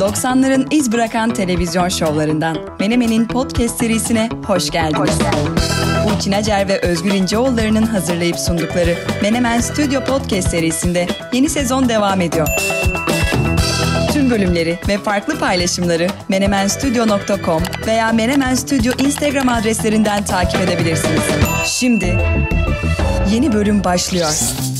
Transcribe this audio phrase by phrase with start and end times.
[0.00, 5.18] 90'ların iz bırakan televizyon şovlarından Menemen'in podcast serisine hoş geldiniz.
[6.08, 12.48] Burçin Acer ve Özgür İnceoğulları'nın hazırlayıp sundukları Menemen Stüdyo Podcast serisinde yeni sezon devam ediyor.
[14.12, 21.22] Tüm bölümleri ve farklı paylaşımları menemenstudio.com veya Menemen Studio Instagram adreslerinden takip edebilirsiniz.
[21.66, 22.18] Şimdi
[23.32, 24.30] yeni bölüm başlıyor.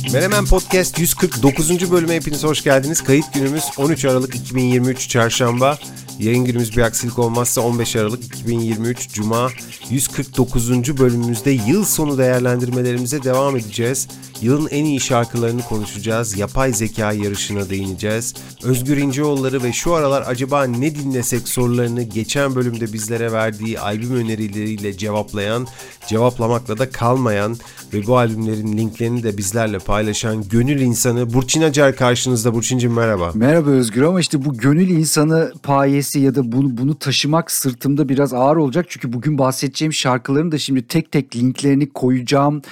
[0.09, 1.93] Menemen Podcast 149.
[1.93, 3.05] bölüme hepiniz hoş geldiniz.
[3.05, 5.79] Kayıt günümüz 13 Aralık 2023 Çarşamba.
[6.19, 9.51] Yayın günümüz bir aksilik olmazsa 15 Aralık 2023 Cuma
[9.91, 10.99] 149.
[10.99, 14.09] bölümümüzde yıl sonu değerlendirmelerimize devam edeceğiz.
[14.43, 16.39] Yılın en iyi şarkılarını konuşacağız.
[16.39, 18.35] Yapay zeka yarışına değineceğiz.
[18.65, 24.97] Özgür İnceoğulları ve şu aralar acaba ne dinlesek sorularını geçen bölümde bizlere verdiği albüm önerileriyle
[24.97, 25.67] cevaplayan,
[26.09, 27.57] cevaplamakla da kalmayan
[27.95, 32.55] ve bu albümlerin linklerini de bizlerle paylaşan gönül insanı Burçin Acar karşınızda.
[32.55, 33.33] Burçin'cim merhaba.
[33.35, 38.35] Merhaba Özgür ama işte bu gönül insanı payesi ya da bunu, bunu taşımak sırtımda biraz
[38.35, 38.87] ağır olacak.
[38.89, 42.63] Çünkü bugün bahsedeceğim şarkıların da şimdi tek tek linklerini koyacağım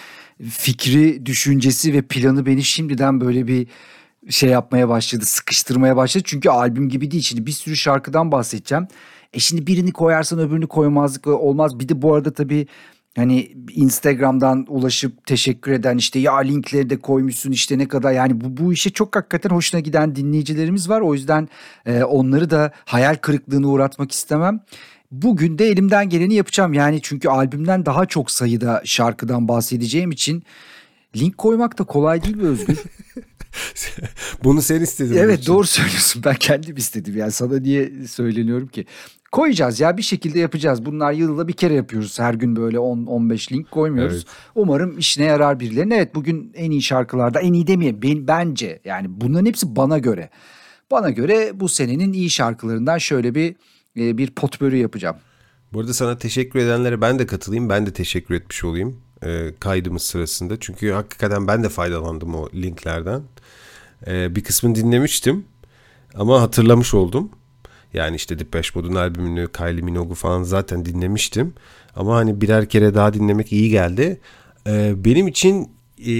[0.51, 3.67] fikri, düşüncesi ve planı beni şimdiden böyle bir
[4.31, 6.25] şey yapmaya başladı, sıkıştırmaya başladı.
[6.27, 7.23] Çünkü albüm gibi değil.
[7.23, 8.87] Şimdi bir sürü şarkıdan bahsedeceğim.
[9.33, 11.81] E şimdi birini koyarsan öbürünü koymazlık olmaz.
[11.81, 12.67] Bir de bu arada tabii
[13.17, 18.57] hani Instagram'dan ulaşıp teşekkür eden işte ya linkleri de koymuşsun işte ne kadar yani bu,
[18.57, 21.01] bu işe çok hakikaten hoşuna giden dinleyicilerimiz var.
[21.01, 21.49] O yüzden
[21.87, 24.61] e, onları da hayal kırıklığına uğratmak istemem.
[25.11, 26.73] Bugün de elimden geleni yapacağım.
[26.73, 30.43] Yani çünkü albümden daha çok sayıda şarkıdan bahsedeceğim için
[31.17, 32.79] link koymak da kolay değil mi Özgür?
[34.45, 35.17] Bunu sen istedin.
[35.17, 36.23] Evet doğru söylüyorsun.
[36.25, 37.17] Ben kendim istedim.
[37.17, 38.87] Yani sana niye söyleniyorum ki?
[39.33, 40.85] Koyacağız ya bir şekilde yapacağız.
[40.85, 42.19] Bunlar yılda bir kere yapıyoruz.
[42.19, 44.17] Her gün böyle 10-15 link koymuyoruz.
[44.17, 44.27] Evet.
[44.55, 45.97] Umarım işine yarar birilerine.
[45.97, 48.03] Evet bugün en iyi şarkılarda en iyi demeyeyim.
[48.03, 50.31] Ben, bence yani bunların hepsi bana göre.
[50.91, 53.57] Bana göre bu senenin iyi şarkılarından şöyle bir
[53.99, 55.17] e, bir potbörü yapacağım.
[55.73, 57.69] Bu arada sana teşekkür edenlere ben de katılayım.
[57.69, 60.61] Ben de teşekkür etmiş olayım e, kaydımız sırasında.
[60.61, 63.23] Çünkü hakikaten ben de faydalandım o linklerden.
[64.07, 65.45] E, bir kısmını dinlemiştim
[66.15, 67.31] ama hatırlamış oldum.
[67.95, 71.55] Yani işte Depeche Mode'un albümünü, Kylie Minogue'u falan zaten dinlemiştim.
[71.97, 74.21] Ama hani birer kere daha dinlemek iyi geldi.
[74.67, 75.63] E, benim için
[75.99, 76.13] e,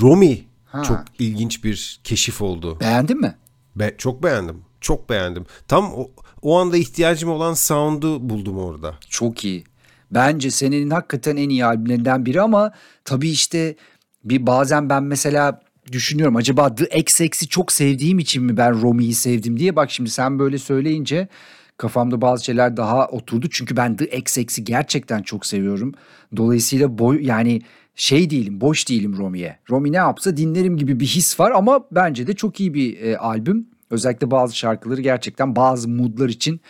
[0.00, 0.82] Romy ha.
[0.82, 2.80] çok ilginç bir keşif oldu.
[2.80, 3.34] Beğendin mi?
[3.76, 4.56] Be çok beğendim.
[4.80, 5.46] Çok beğendim.
[5.68, 6.10] Tam o,
[6.42, 8.94] o anda ihtiyacım olan sound'u buldum orada.
[9.08, 9.64] Çok iyi.
[10.10, 12.72] Bence senenin hakikaten en iyi albümlerinden biri ama
[13.04, 13.76] tabii işte
[14.24, 15.60] bir bazen ben mesela
[15.92, 20.38] düşünüyorum acaba The XX'i çok sevdiğim için mi ben Romy'yi sevdim diye bak şimdi sen
[20.38, 21.28] böyle söyleyince
[21.76, 23.46] kafamda bazı şeyler daha oturdu.
[23.50, 25.94] Çünkü ben The XX'i gerçekten çok seviyorum.
[26.36, 27.62] Dolayısıyla boy yani
[27.94, 29.58] şey değilim, boş değilim Romi'ye.
[29.70, 33.18] Romi ne yapsa dinlerim gibi bir his var ama bence de çok iyi bir e,
[33.18, 33.66] albüm.
[33.92, 36.60] Özellikle bazı şarkıları gerçekten bazı moodlar için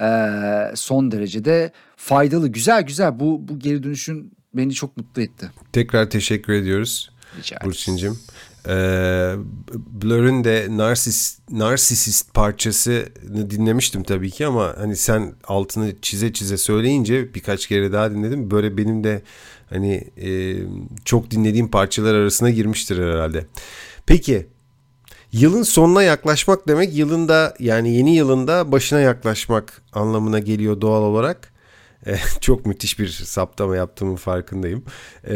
[0.00, 0.08] e,
[0.74, 2.48] son derecede faydalı.
[2.48, 5.50] Güzel güzel bu bu geri dönüşün beni çok mutlu etti.
[5.72, 7.10] Tekrar teşekkür ediyoruz
[7.64, 8.18] Burçin'cim.
[8.68, 9.34] Ee,
[10.02, 17.34] Blur'ün de Narsis, Narsisist parçasını dinlemiştim tabii ki ama hani sen altını çize çize söyleyince
[17.34, 18.50] birkaç kere daha dinledim.
[18.50, 19.22] Böyle benim de
[19.70, 20.56] hani e,
[21.04, 23.46] çok dinlediğim parçalar arasına girmiştir herhalde.
[24.06, 24.46] Peki
[25.40, 31.56] Yılın sonuna yaklaşmak demek yılında yani yeni yılında başına yaklaşmak anlamına geliyor doğal olarak.
[32.06, 34.84] Eh, çok müthiş bir saptama yaptığımın farkındayım.
[35.24, 35.32] Eh,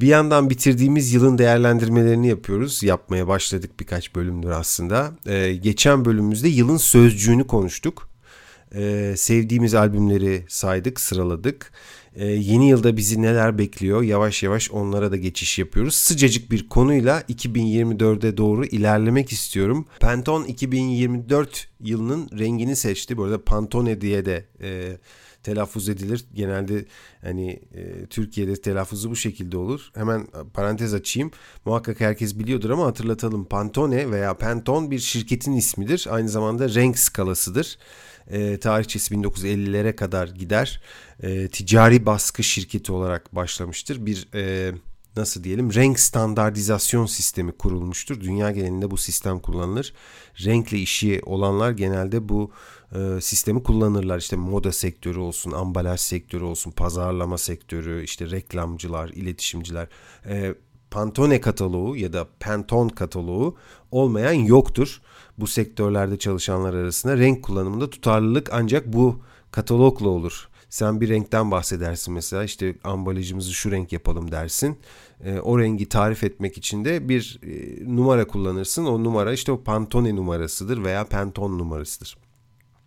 [0.00, 2.82] bir yandan bitirdiğimiz yılın değerlendirmelerini yapıyoruz.
[2.82, 5.10] Yapmaya başladık birkaç bölümdür aslında.
[5.26, 8.08] Eh, geçen bölümümüzde yılın sözcüğünü konuştuk.
[9.16, 11.72] Sevdiğimiz albümleri saydık, sıraladık.
[12.14, 15.94] Ee, yeni yılda bizi neler bekliyor yavaş yavaş onlara da geçiş yapıyoruz.
[15.94, 19.86] Sıcacık bir konuyla 2024'e doğru ilerlemek istiyorum.
[20.00, 23.16] Pantone 2024 yılının rengini seçti.
[23.16, 24.96] Bu arada Pantone diye de e,
[25.42, 26.24] telaffuz edilir.
[26.34, 26.84] Genelde
[27.22, 29.90] hani e, Türkiye'de telaffuzu bu şekilde olur.
[29.94, 31.30] Hemen parantez açayım.
[31.64, 33.44] Muhakkak herkes biliyordur ama hatırlatalım.
[33.44, 36.06] Pantone veya Pantone bir şirketin ismidir.
[36.10, 37.78] Aynı zamanda renk skalasıdır.
[38.30, 40.80] E, tarihçesi 1950'lere kadar gider.
[41.22, 44.06] E, ticari baskı şirketi olarak başlamıştır.
[44.06, 44.74] Bir e,
[45.16, 48.20] nasıl diyelim renk standartizasyon sistemi kurulmuştur.
[48.20, 49.94] Dünya genelinde bu sistem kullanılır.
[50.44, 52.52] Renkle işi olanlar genelde bu
[52.94, 54.18] e, sistemi kullanırlar.
[54.18, 59.88] İşte moda sektörü olsun, ambalaj sektörü olsun, pazarlama sektörü, işte reklamcılar, iletişimciler.
[60.26, 60.54] E,
[60.90, 63.56] Pantone kataloğu ya da Pantone kataloğu
[63.90, 65.00] olmayan yoktur.
[65.38, 70.48] Bu sektörlerde çalışanlar arasında renk kullanımında tutarlılık ancak bu katalogla olur.
[70.68, 74.78] Sen bir renkten bahsedersin mesela işte ambalajımızı şu renk yapalım dersin.
[75.24, 78.84] E, o rengi tarif etmek için de bir e, numara kullanırsın.
[78.84, 82.16] O numara işte o Pantone numarasıdır veya Pantone numarasıdır.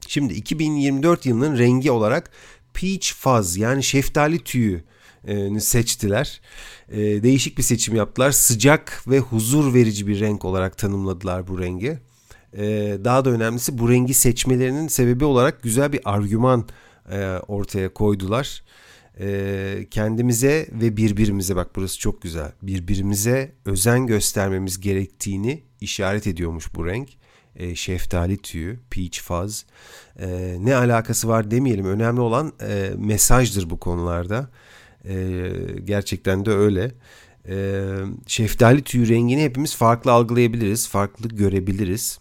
[0.07, 2.31] Şimdi 2024 yılının rengi olarak
[2.73, 4.83] Peach Fuzz yani şeftali tüyü
[5.59, 6.41] seçtiler.
[6.93, 8.31] Değişik bir seçim yaptılar.
[8.31, 11.99] Sıcak ve huzur verici bir renk olarak tanımladılar bu rengi.
[13.03, 16.67] Daha da önemlisi bu rengi seçmelerinin sebebi olarak güzel bir argüman
[17.47, 18.63] ortaya koydular.
[19.91, 22.51] Kendimize ve birbirimize bak burası çok güzel.
[22.61, 27.09] Birbirimize özen göstermemiz gerektiğini işaret ediyormuş bu renk
[27.55, 29.65] e, şeftali tüyü, peach fuzz.
[30.19, 31.85] E, ne alakası var demeyelim.
[31.85, 34.49] Önemli olan e, mesajdır bu konularda.
[35.05, 35.49] E,
[35.83, 36.91] gerçekten de öyle.
[37.47, 37.85] E,
[38.27, 42.19] şeftali tüyü rengini hepimiz farklı algılayabiliriz, farklı görebiliriz.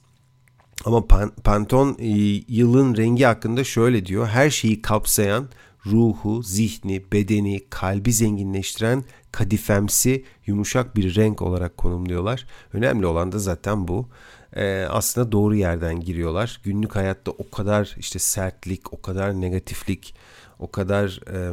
[0.84, 1.06] Ama
[1.44, 2.08] Pantone e,
[2.48, 4.26] yılın rengi hakkında şöyle diyor.
[4.26, 5.48] Her şeyi kapsayan,
[5.86, 12.46] ruhu, zihni, bedeni, kalbi zenginleştiren kadifemsi, yumuşak bir renk olarak konumluyorlar.
[12.72, 14.08] Önemli olan da zaten bu
[14.56, 16.60] e, aslında doğru yerden giriyorlar.
[16.64, 20.14] Günlük hayatta o kadar işte sertlik, o kadar negatiflik,
[20.58, 21.52] o kadar e,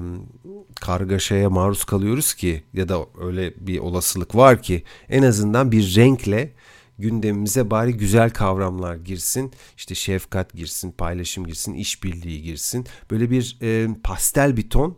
[0.81, 6.54] kargaşaya maruz kalıyoruz ki ya da öyle bir olasılık var ki en azından bir renkle
[7.00, 9.54] gündemimize bari güzel kavramlar girsin.
[9.78, 12.88] İşte şefkat girsin, paylaşım girsin, işbirliği girsin.
[13.12, 14.98] Böyle bir e, pastel bir ton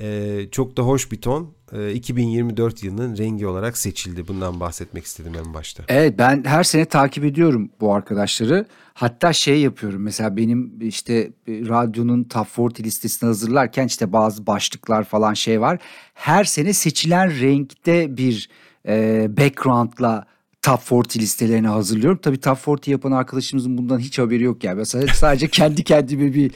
[0.00, 1.56] e, çok da hoş bir ton.
[1.72, 4.28] Ee, 2024 yılının rengi olarak seçildi.
[4.28, 5.84] Bundan bahsetmek istedim en başta.
[5.88, 8.66] Evet ben her sene takip ediyorum bu arkadaşları.
[8.94, 15.34] Hatta şey yapıyorum mesela benim işte radyonun top 40 listesini hazırlarken işte bazı başlıklar falan
[15.34, 15.78] şey var.
[16.14, 18.48] Her sene seçilen renkte bir
[18.88, 20.26] e, background'la
[20.66, 22.18] Top 40 listelerini hazırlıyorum.
[22.22, 24.76] Tabii Top 40 yapan arkadaşımızın bundan hiç haberi yok yani.
[24.76, 26.52] Mesela sadece kendi kendime bir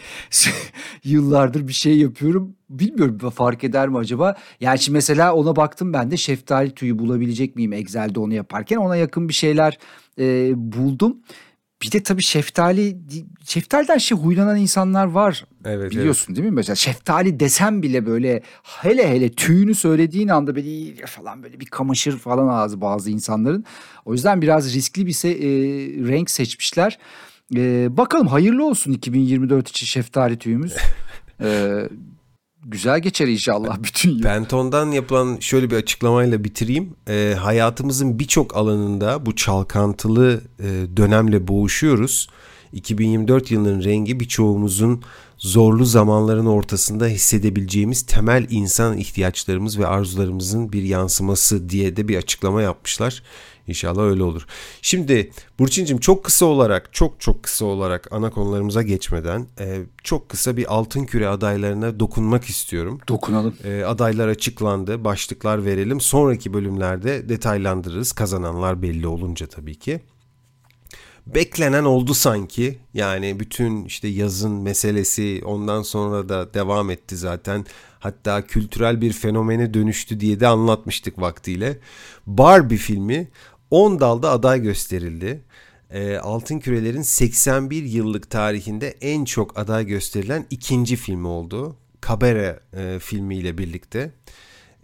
[1.05, 2.55] yıllardır bir şey yapıyorum.
[2.71, 4.37] Bilmiyorum fark eder mi acaba?
[4.61, 8.77] Yani şimdi mesela ona baktım ben de şeftali tüyü bulabilecek miyim Excel'de onu yaparken.
[8.77, 9.79] Ona yakın bir şeyler
[10.19, 11.17] e, buldum.
[11.83, 12.97] Bir de tabii şeftali,
[13.45, 15.45] şeftaliden şey huylanan insanlar var.
[15.65, 16.37] Evet, Biliyorsun evet.
[16.37, 16.55] değil mi?
[16.55, 22.19] Mesela şeftali desem bile böyle hele hele tüyünü söylediğin anda böyle falan böyle bir kamaşır
[22.19, 23.65] falan ağzı bazı insanların.
[24.05, 26.99] O yüzden biraz riskli bir se- e, renk seçmişler.
[27.57, 30.77] E, bakalım hayırlı olsun 2024 için şeftali tüyümüz.
[31.41, 31.79] e,
[32.65, 34.23] güzel geçer inşallah bütün yıl.
[34.23, 36.95] Penton'dan yapılan şöyle bir açıklamayla bitireyim.
[37.09, 42.29] E, hayatımızın birçok alanında bu çalkantılı e, dönemle boğuşuyoruz.
[42.73, 45.03] 2024 yılının rengi birçoğumuzun
[45.39, 52.63] zorlu zamanların ortasında hissedebileceğimiz temel insan ihtiyaçlarımız ve arzularımızın bir yansıması diye de bir açıklama
[52.63, 53.23] yapmışlar.
[53.67, 54.47] İnşallah öyle olur.
[54.83, 60.57] Şimdi Burçin'cim çok kısa olarak çok çok kısa olarak ana konularımıza geçmeden e, çok kısa
[60.57, 63.01] bir altın küre adaylarına dokunmak istiyorum.
[63.09, 63.55] Dokunalım.
[63.65, 65.05] E, adaylar açıklandı.
[65.05, 66.01] Başlıklar verelim.
[66.01, 68.13] Sonraki bölümlerde detaylandırırız.
[68.13, 70.01] Kazananlar belli olunca tabii ki
[71.35, 72.79] beklenen oldu sanki.
[72.95, 77.67] Yani bütün işte yazın meselesi ondan sonra da devam etti zaten.
[77.99, 81.79] Hatta kültürel bir fenomene dönüştü diye de anlatmıştık vaktiyle.
[82.27, 83.29] Barbie filmi
[83.71, 85.45] 10 dalda aday gösterildi.
[85.91, 91.77] E, Altın Kürelerin 81 yıllık tarihinde en çok aday gösterilen ikinci filmi oldu.
[92.09, 94.13] Cabaret e, filmiyle birlikte.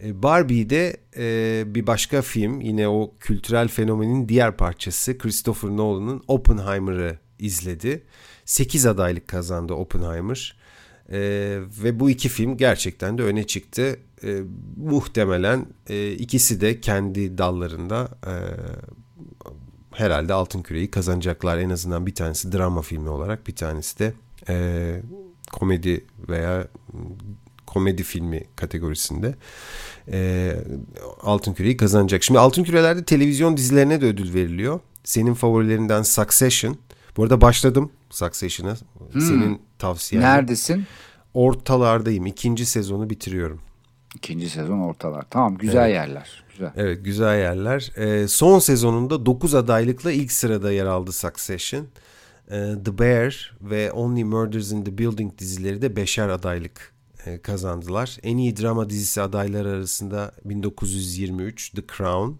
[0.03, 8.03] Barbie'de e, bir başka film yine o kültürel fenomenin diğer parçası Christopher Nolan'ın Oppenheimer'ı izledi.
[8.45, 10.55] 8 adaylık kazandı Oppenheimer.
[11.11, 11.19] E,
[11.83, 13.99] ve bu iki film gerçekten de öne çıktı.
[14.23, 14.41] E,
[14.77, 18.33] muhtemelen e, ikisi de kendi dallarında e,
[19.91, 21.57] herhalde Altın Küre'yi kazanacaklar.
[21.57, 24.13] En azından bir tanesi drama filmi olarak bir tanesi de
[24.49, 25.01] e,
[25.51, 26.67] komedi veya
[27.67, 29.35] komedi filmi kategorisinde
[30.11, 30.53] e,
[31.21, 32.23] Altın Küre'yi kazanacak.
[32.23, 34.79] Şimdi Altın Küre'lerde televizyon dizilerine de ödül veriliyor.
[35.03, 36.77] Senin favorilerinden Succession.
[37.17, 38.75] Bu arada başladım Succession'a.
[39.11, 39.21] Hmm.
[39.21, 40.23] Senin tavsiyen.
[40.23, 40.85] Neredesin?
[41.33, 42.25] Ortalardayım.
[42.25, 43.61] İkinci sezonu bitiriyorum.
[44.15, 45.25] İkinci sezon ortalar.
[45.29, 45.95] Tamam güzel evet.
[45.95, 46.43] yerler.
[46.51, 46.71] Güzel.
[46.75, 47.91] Evet güzel yerler.
[47.97, 51.87] Ee, son sezonunda 9 adaylıkla ilk sırada yer aldı Succession.
[52.51, 56.96] Ee, The Bear ve Only Murders in the Building dizileri de beşer adaylık e,
[57.43, 58.17] kazandılar.
[58.23, 62.31] En iyi drama dizisi adayları arasında 1923 The Crown,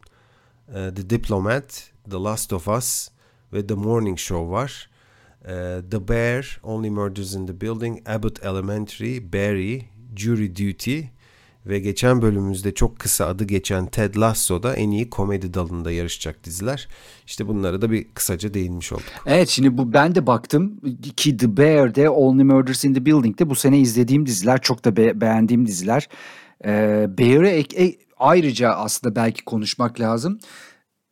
[0.68, 3.10] e, The Diplomat, The Last of Us
[3.54, 4.90] ve The Morning Show var.
[5.42, 11.17] E, the Bear, Only Murders in the Building, Abbott Elementary, Barry, Jury Duty
[11.66, 16.88] ve geçen bölümümüzde çok kısa adı geçen Ted Lasso'da en iyi komedi dalında yarışacak diziler.
[17.26, 19.06] İşte bunlara da bir kısaca değinmiş olduk.
[19.26, 20.82] Evet şimdi bu ben de baktım
[21.18, 25.22] ki The Bear'de Only Murders in the Building'de bu sene izlediğim diziler çok da be-
[25.22, 26.10] beğendiğim diziler.
[26.66, 30.40] Ee, Bear'e e- ayrıca aslında belki konuşmak lazım.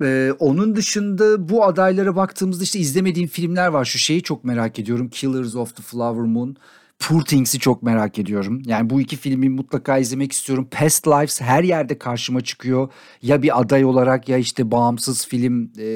[0.04, 3.86] Ee, onun dışında bu adaylara baktığımızda işte izlemediğim filmler var.
[3.86, 5.10] Şu şeyi çok merak ediyorum.
[5.10, 6.56] Killers of the Flower Moon.
[7.00, 8.62] Poor Things'i çok merak ediyorum.
[8.66, 10.68] Yani bu iki filmi mutlaka izlemek istiyorum.
[10.72, 12.90] Past Lives her yerde karşıma çıkıyor.
[13.22, 15.88] Ya bir aday olarak ya işte bağımsız film e,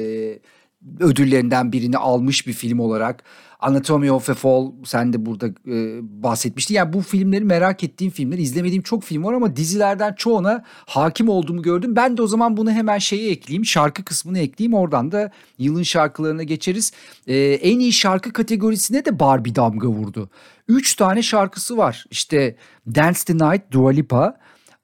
[1.00, 3.24] ödüllerinden birini almış bir film olarak.
[3.62, 6.74] Anatomy of a Fall sen de burada e, bahsetmiştin.
[6.74, 8.38] Yani bu filmleri merak ettiğim filmler.
[8.38, 11.96] izlemediğim çok film var ama dizilerden çoğuna hakim olduğumu gördüm.
[11.96, 13.64] Ben de o zaman bunu hemen şeye ekleyeyim.
[13.64, 14.74] Şarkı kısmını ekleyeyim.
[14.74, 16.92] Oradan da yılın şarkılarına geçeriz.
[17.26, 20.30] E, en iyi şarkı kategorisine de Barbie damga vurdu.
[20.68, 22.04] Üç tane şarkısı var.
[22.10, 24.36] İşte Dance the Night, Dua Lipa.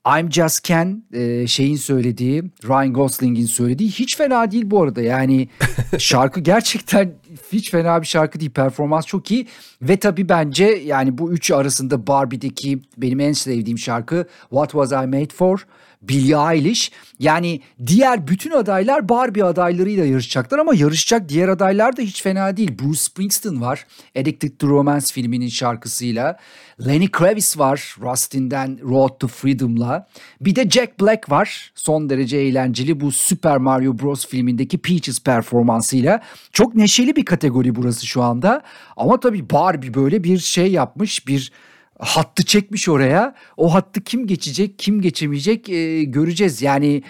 [0.06, 5.02] I'm Just Ken e, şeyin söylediği Ryan Gosling'in söylediği hiç fena değil bu arada.
[5.02, 5.48] Yani
[5.98, 7.14] şarkı gerçekten
[7.52, 8.50] hiç fena bir şarkı değil.
[8.50, 9.46] Performans çok iyi.
[9.82, 15.06] Ve tabi bence yani bu üçü arasında Barbie'deki benim en sevdiğim şarkı What Was I
[15.06, 15.66] Made For
[16.02, 16.92] Billie Eilish.
[17.18, 22.78] Yani diğer bütün adaylar Barbie adaylarıyla yarışacaklar ama yarışacak diğer adaylar da hiç fena değil.
[22.78, 23.86] Bruce Springsteen var.
[24.18, 26.38] Addicted to Romance filminin şarkısıyla.
[26.86, 27.96] Lenny Kravitz var.
[28.00, 30.06] Rustin'den Road to Freedom'la.
[30.40, 31.72] Bir de Jack Black var.
[31.74, 34.26] Son derece eğlenceli bu Super Mario Bros.
[34.26, 36.22] filmindeki Peaches performansıyla.
[36.52, 38.62] Çok neşeli bir kategori burası şu anda.
[38.96, 41.26] Ama tabii Barbie böyle bir şey yapmış.
[41.26, 41.52] Bir
[41.98, 43.34] hattı çekmiş oraya.
[43.56, 46.62] O hattı kim geçecek, kim geçemeyecek e, göreceğiz.
[46.62, 47.02] Yani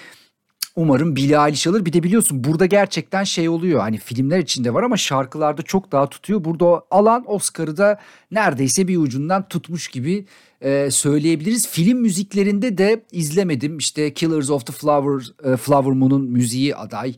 [0.76, 1.85] umarım Billie Eilish alır.
[1.85, 3.81] Bir de biliyorsun burada gerçekten şey oluyor.
[3.81, 6.45] Hani filmler içinde var ama şarkılarda çok daha tutuyor.
[6.45, 8.00] Burada alan Oscar'ı da
[8.31, 10.26] neredeyse bir ucundan tutmuş gibi
[10.61, 11.69] e, söyleyebiliriz.
[11.69, 13.78] Film müziklerinde de izlemedim.
[13.78, 17.14] İşte Killers of the Flower, e, Flower Moon'un müziği aday.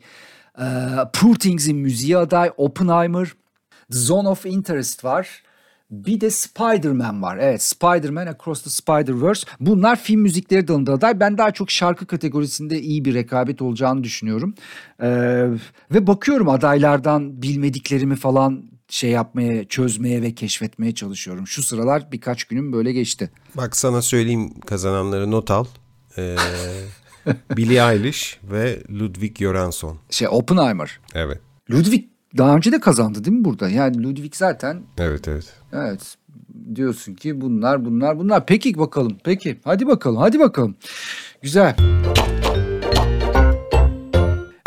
[0.59, 0.67] E,
[1.13, 2.51] Poor Things'in müziği aday.
[2.57, 3.29] Oppenheimer.
[3.93, 5.43] The Zone of Interest var.
[5.91, 7.37] Bir de Spider-Man var.
[7.37, 9.47] Evet Spider-Man Across the Spider-Verse.
[9.61, 11.21] Bunlar film müzikleri dalında aday.
[11.21, 14.55] Ben daha çok şarkı kategorisinde iyi bir rekabet olacağını düşünüyorum.
[15.03, 15.09] Ee,
[15.91, 21.47] ve bakıyorum adaylardan bilmediklerimi falan şey yapmaya, çözmeye ve keşfetmeye çalışıyorum.
[21.47, 23.31] Şu sıralar birkaç günüm böyle geçti.
[23.55, 25.65] Bak sana söyleyeyim kazananları not al.
[26.19, 26.37] Ee,
[27.57, 29.99] Billie Eilish ve Ludwig Göransson.
[30.11, 31.01] Şey Oppenheimer.
[31.15, 31.41] Evet.
[31.71, 32.05] Ludwig
[32.39, 33.69] daha önce de kazandı değil mi burada?
[33.69, 34.83] Yani Ludwig zaten.
[34.99, 35.58] Evet evet.
[35.73, 36.17] Evet.
[36.75, 38.47] Diyorsun ki bunlar bunlar bunlar.
[38.47, 39.17] Peki bakalım.
[39.25, 39.61] Peki.
[39.65, 40.17] Hadi bakalım.
[40.17, 40.77] Hadi bakalım.
[41.43, 41.77] Güzel.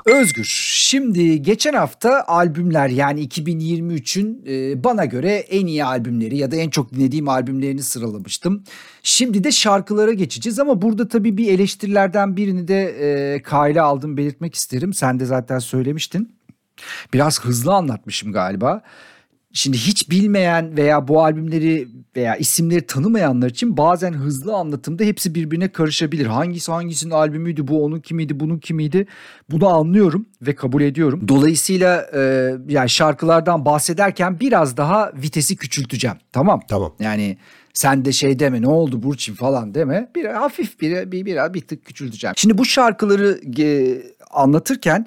[0.05, 0.48] Özgür.
[0.74, 6.70] Şimdi geçen hafta albümler yani 2023'ün e, bana göre en iyi albümleri ya da en
[6.70, 8.63] çok dinlediğim albümlerini sıralamıştım.
[9.03, 14.55] Şimdi de şarkılara geçeceğiz ama burada tabii bir eleştirilerden birini de e, kayla aldım belirtmek
[14.55, 14.93] isterim.
[14.93, 16.36] Sen de zaten söylemiştin.
[17.13, 18.81] Biraz hızlı anlatmışım galiba.
[19.53, 25.72] Şimdi hiç bilmeyen veya bu albümleri veya isimleri tanımayanlar için bazen hızlı anlatımda hepsi birbirine
[25.72, 26.25] karışabilir.
[26.25, 29.08] Hangisi hangisinin albümüydü, bu onun kimiydi, bunun kimiydi
[29.50, 31.27] bunu anlıyorum ve kabul ediyorum.
[31.27, 36.17] Dolayısıyla e, yani şarkılardan bahsederken biraz daha vitesi küçülteceğim.
[36.31, 36.62] Tamam.
[36.67, 36.96] Tamam.
[37.00, 37.38] Yani
[37.74, 40.12] sen de şey deme ne oldu Burçin falan deme.
[40.15, 42.34] Bir hafif bir bir bir, bir tık küçülteceğim.
[42.38, 43.98] Şimdi bu şarkıları e,
[44.31, 45.05] anlatırken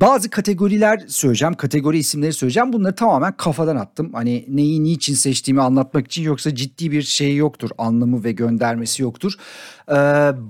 [0.00, 2.72] bazı kategoriler söyleyeceğim, kategori isimleri söyleyeceğim.
[2.72, 4.10] Bunları tamamen kafadan attım.
[4.12, 7.70] Hani neyi niçin seçtiğimi anlatmak için yoksa ciddi bir şey yoktur.
[7.78, 9.32] Anlamı ve göndermesi yoktur.
[9.88, 9.94] Ee,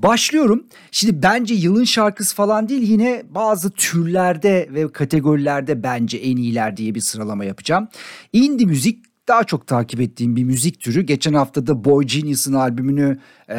[0.02, 0.64] başlıyorum.
[0.90, 6.94] Şimdi bence yılın şarkısı falan değil yine bazı türlerde ve kategorilerde bence en iyiler diye
[6.94, 7.88] bir sıralama yapacağım.
[8.32, 11.02] Indie müzik daha çok takip ettiğim bir müzik türü.
[11.02, 13.58] Geçen hafta da Boy Genius'ın albümünü e,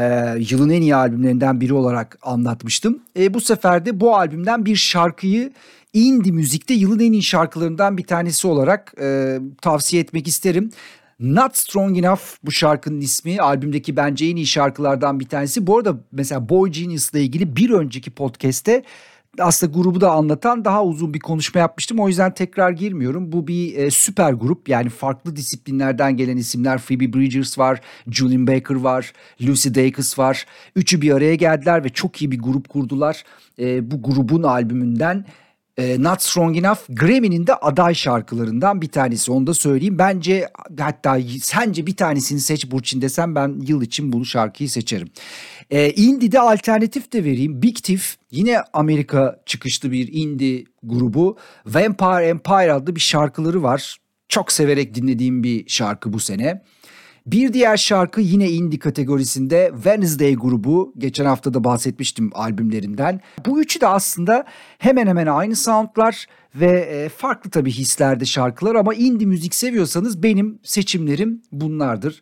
[0.49, 2.99] yılın en iyi albümlerinden biri olarak anlatmıştım.
[3.19, 5.51] E, bu sefer de bu albümden bir şarkıyı
[5.93, 10.71] indie müzikte yılın en iyi şarkılarından bir tanesi olarak e, tavsiye etmek isterim.
[11.19, 13.41] Not Strong Enough bu şarkının ismi.
[13.41, 15.67] Albümdeki bence en iyi şarkılardan bir tanesi.
[15.67, 18.83] Bu arada mesela Boy Genius ile ilgili bir önceki podcast'te
[19.39, 21.99] aslında grubu da anlatan daha uzun bir konuşma yapmıştım.
[21.99, 23.31] O yüzden tekrar girmiyorum.
[23.31, 24.69] Bu bir e, süper grup.
[24.69, 26.79] Yani farklı disiplinlerden gelen isimler.
[26.79, 30.45] Phoebe Bridgers var, Julian Baker var, Lucy Dacus var.
[30.75, 33.23] Üçü bir araya geldiler ve çok iyi bir grup kurdular.
[33.59, 35.25] E, bu grubun albümünden
[35.79, 39.99] e, Not Strong Enough Grammy'nin de aday şarkılarından bir tanesi onu da söyleyeyim.
[39.99, 45.07] Bence hatta sence bir tanesini seç Burçin desem ben yıl için bu şarkıyı seçerim.
[45.69, 47.61] E, Indie'de alternatif de vereyim.
[47.61, 51.37] Big Thief yine Amerika çıkışlı bir indie grubu.
[51.65, 53.97] Vampire Empire adlı bir şarkıları var.
[54.29, 56.61] Çok severek dinlediğim bir şarkı bu sene.
[57.31, 60.93] Bir diğer şarkı yine indie kategorisinde Wednesday grubu.
[60.97, 63.21] Geçen hafta da bahsetmiştim albümlerinden.
[63.45, 64.45] Bu üçü de aslında
[64.77, 70.59] hemen hemen aynı soundlar ve e, farklı tabii hislerde şarkılar ama indie müzik seviyorsanız benim
[70.63, 72.21] seçimlerim bunlardır.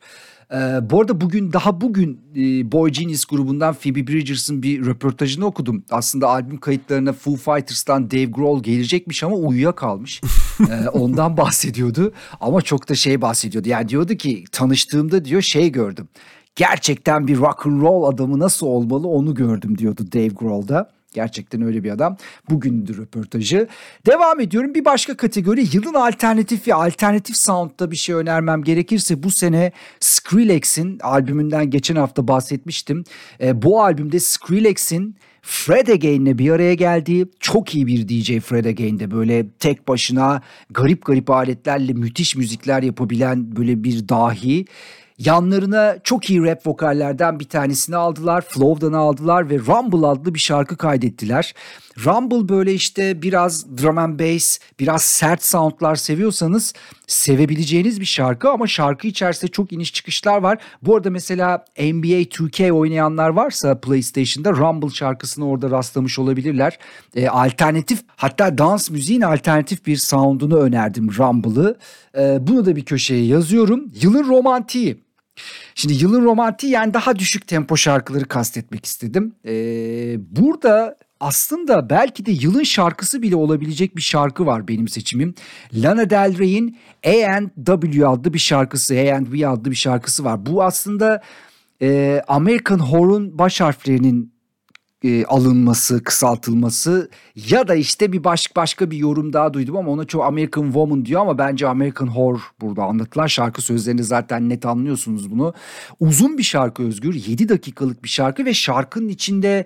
[0.54, 5.84] Ee, bu arada bugün daha bugün e, Boy Genius grubundan Phoebe Bridgers'ın bir röportajını okudum.
[5.92, 10.22] Aslında albüm kayıtlarına Foo Fighters'tan Dave Grohl gelecekmiş ama uyuyakalmış.
[10.60, 13.70] ee, ondan bahsediyordu ama çok da şey bahsediyordu.
[13.70, 16.08] Yani diyordu ki tanıştığımda diyor şey gördüm.
[16.56, 20.97] Gerçekten bir rock and roll adamı nasıl olmalı onu gördüm diyordu Dave Grohl'da.
[21.18, 22.18] Gerçekten öyle bir adam.
[22.50, 23.68] Bugündür röportajı.
[24.06, 24.74] Devam ediyorum.
[24.74, 31.00] Bir başka kategori yılın alternatif ve alternatif sound'da bir şey önermem gerekirse bu sene Skrillex'in
[31.00, 33.04] albümünden geçen hafta bahsetmiştim.
[33.42, 39.12] E, bu albümde Skrillex'in Fred Again'le bir araya geldiği çok iyi bir DJ Fred Again'de
[39.12, 44.66] böyle tek başına garip garip aletlerle müthiş müzikler yapabilen böyle bir dahi.
[45.18, 48.42] Yanlarına çok iyi rap vokallerden bir tanesini aldılar.
[48.42, 51.54] Flow'dan aldılar ve Rumble adlı bir şarkı kaydettiler.
[52.06, 56.74] Rumble böyle işte biraz drum and bass, biraz sert soundlar seviyorsanız
[57.08, 60.58] sevebileceğiniz bir şarkı ama şarkı içerisinde çok iniş çıkışlar var.
[60.82, 66.80] Bu arada mesela NBA 2K oynayanlar varsa PlayStation'da Rumble şarkısını orada rastlamış olabilirler.
[67.16, 71.78] E, alternatif hatta dans müziğin alternatif bir sound'unu önerdim Rumble'ı.
[72.18, 73.92] E, bunu da bir köşeye yazıyorum.
[74.02, 75.07] Yılın romantiği.
[75.79, 79.36] Şimdi yılın romantiği yani daha düşük tempo şarkıları kastetmek istedim.
[79.46, 85.36] Ee, burada aslında belki de yılın şarkısı bile olabilecek bir şarkı var benim seçimim.
[85.74, 90.46] Lana Del Rey'in A&W adlı bir şarkısı, A&W adlı bir şarkısı var.
[90.46, 91.22] Bu aslında
[91.81, 94.34] e, American Horror'un baş harflerinin
[95.04, 100.06] e, alınması, kısaltılması ya da işte bir baş, başka bir yorum daha duydum ama ona
[100.06, 105.32] çok American Woman diyor ama bence American Horror burada anlatılan şarkı sözlerini zaten net anlıyorsunuz
[105.32, 105.54] bunu.
[106.00, 109.66] Uzun bir şarkı Özgür, 7 dakikalık bir şarkı ve şarkının içinde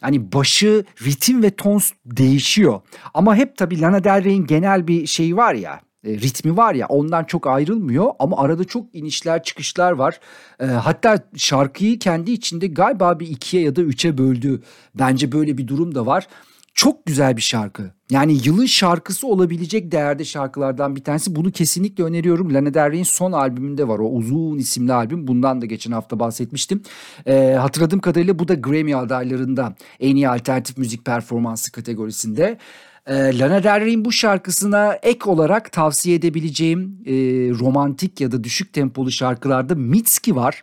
[0.00, 2.80] hani başı, ritim ve ton değişiyor.
[3.14, 7.24] Ama hep tabii Lana Del Rey'in genel bir şeyi var ya ritmi var ya ondan
[7.24, 10.20] çok ayrılmıyor ama arada çok inişler çıkışlar var.
[10.60, 14.62] E, hatta şarkıyı kendi içinde galiba bir ikiye ya da üçe böldü.
[14.94, 16.28] Bence böyle bir durum da var.
[16.74, 17.90] Çok güzel bir şarkı.
[18.10, 21.36] Yani yılın şarkısı olabilecek değerde şarkılardan bir tanesi.
[21.36, 22.54] Bunu kesinlikle öneriyorum.
[22.54, 23.98] Lana Del Rey'in son albümünde var.
[23.98, 25.26] O uzun isimli albüm.
[25.26, 26.82] Bundan da geçen hafta bahsetmiştim.
[27.26, 32.58] Ee, hatırladığım kadarıyla bu da Grammy adaylarında en iyi alternatif müzik performansı kategorisinde.
[33.06, 37.12] E, Lana Del Rey'in bu şarkısına ek olarak tavsiye edebileceğim e,
[37.60, 40.62] romantik ya da düşük tempolu şarkılarda Mitski var.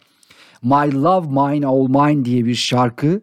[0.63, 3.21] My Love Mine All Mine diye bir şarkı.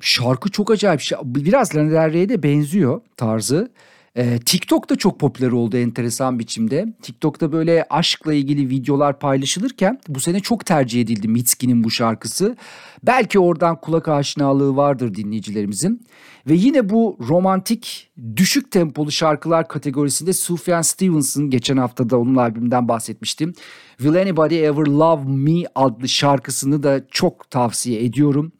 [0.00, 1.00] Şarkı çok acayip.
[1.24, 3.70] Biraz Lana Del Rey'e de benziyor tarzı.
[4.16, 6.86] Ee, TikTok'ta çok popüler oldu enteresan biçimde.
[7.02, 12.56] TikTok'ta böyle aşkla ilgili videolar paylaşılırken bu sene çok tercih edildi Mitski'nin bu şarkısı.
[13.02, 16.06] Belki oradan kulak aşinalığı vardır dinleyicilerimizin.
[16.46, 22.88] Ve yine bu romantik düşük tempolu şarkılar kategorisinde Sufjan Stevens'ın geçen hafta da onun albümünden
[22.88, 23.54] bahsetmiştim.
[23.98, 28.52] Will Anybody Ever Love Me adlı şarkısını da çok tavsiye ediyorum.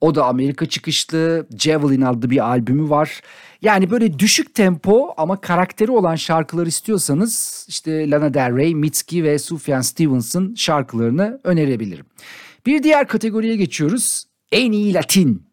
[0.00, 3.20] O da Amerika çıkışlı Javelin adlı bir albümü var.
[3.62, 9.38] Yani böyle düşük tempo ama karakteri olan şarkılar istiyorsanız işte Lana Del Rey, Mitski ve
[9.38, 12.06] Sufjan Stevens'ın şarkılarını önerebilirim.
[12.66, 14.24] Bir diğer kategoriye geçiyoruz.
[14.52, 15.50] En iyi Latin.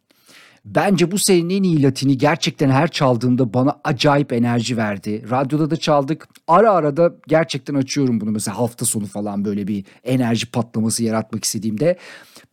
[0.75, 5.29] Bence bu senin en iyi Latini gerçekten her çaldığımda bana acayip enerji verdi.
[5.29, 6.27] Radyoda da çaldık.
[6.47, 11.43] Ara ara da gerçekten açıyorum bunu mesela hafta sonu falan böyle bir enerji patlaması yaratmak
[11.43, 11.97] istediğimde.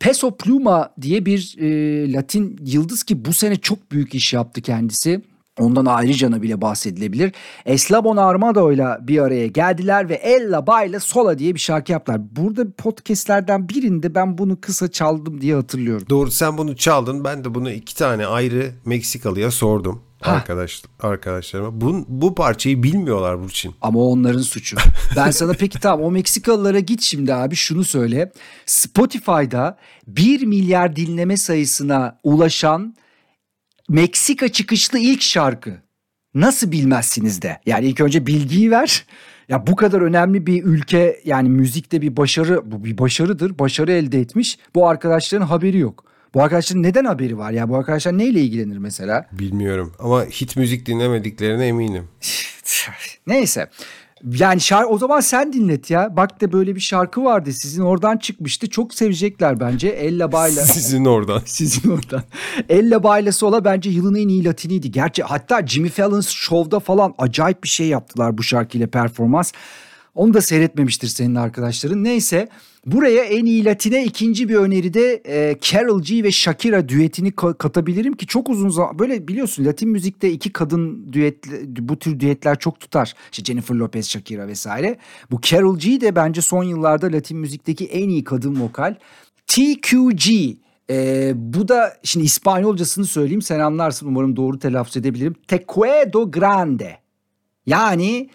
[0.01, 5.23] Peso Pluma diye bir e, Latin yıldız ki bu sene çok büyük iş yaptı kendisi.
[5.59, 7.33] Ondan ayrıca bile bahsedilebilir.
[7.67, 12.21] Eslabon Armado ile bir araya geldiler ve Ella Bayla Sola diye bir şarkı yaptılar.
[12.37, 16.07] Burada podcastlerden birinde ben bunu kısa çaldım diye hatırlıyorum.
[16.11, 17.25] Doğru sen bunu çaldın.
[17.25, 20.03] Ben de bunu iki tane ayrı Meksikalıya sordum.
[20.31, 21.81] Arkadaş arkadaşlarıma.
[21.81, 23.75] Bu, bu parçayı bilmiyorlar Burçin.
[23.81, 24.77] Ama onların suçu.
[25.17, 28.33] Ben sana peki tamam o Meksikalılara git şimdi abi şunu söyle.
[28.67, 32.95] Spotify'da 1 milyar dinleme sayısına ulaşan
[33.89, 35.83] Meksika çıkışlı ilk şarkı.
[36.35, 37.61] Nasıl bilmezsiniz de?
[37.67, 39.07] Yani ilk önce bilgiyi ver.
[39.49, 43.59] Ya bu kadar önemli bir ülke yani müzikte bir başarı bu bir başarıdır.
[43.59, 44.59] Başarı elde etmiş.
[44.75, 46.14] Bu arkadaşların haberi yok.
[46.35, 47.69] Bu arkadaşların neden haberi var ya?
[47.69, 49.27] Bu arkadaşlar neyle ilgilenir mesela?
[49.33, 52.09] Bilmiyorum ama hit müzik dinlemediklerine eminim.
[53.27, 53.69] Neyse.
[54.39, 56.17] Yani şarkı o zaman sen dinlet ya.
[56.17, 57.53] Bak da böyle bir şarkı vardı.
[57.53, 58.71] Sizin oradan çıkmıştı.
[58.71, 59.89] Çok sevecekler bence.
[59.89, 60.63] Ella Bayla.
[60.65, 61.43] Sizin oradan.
[61.47, 62.23] Sizin oradan.
[62.69, 64.91] Ella Bayla Sola bence yılın en iyi Latiniydi.
[64.91, 69.53] Gerçi hatta Jimmy Fallon's Show'da falan acayip bir şey yaptılar bu şarkıyla performans.
[70.15, 72.05] Onu da seyretmemiştir senin arkadaşların.
[72.05, 72.49] Neyse
[72.87, 78.27] buraya en iyi Latine ikinci bir öneride e, Carol G ve Shakira düetini katabilirim ki
[78.27, 83.15] çok uzun zaman böyle biliyorsun Latin müzikte iki kadın düet bu tür düetler çok tutar.
[83.33, 84.99] İşte Jennifer Lopez, Shakira vesaire.
[85.31, 88.95] Bu Carol G de bence son yıllarda Latin müzikteki en iyi kadın vokal.
[89.47, 90.27] TQG
[90.91, 95.35] ee, bu da şimdi İspanyolcasını söyleyeyim sen anlarsın umarım doğru telaffuz edebilirim.
[95.49, 96.99] Tequedo Grande
[97.67, 98.29] yani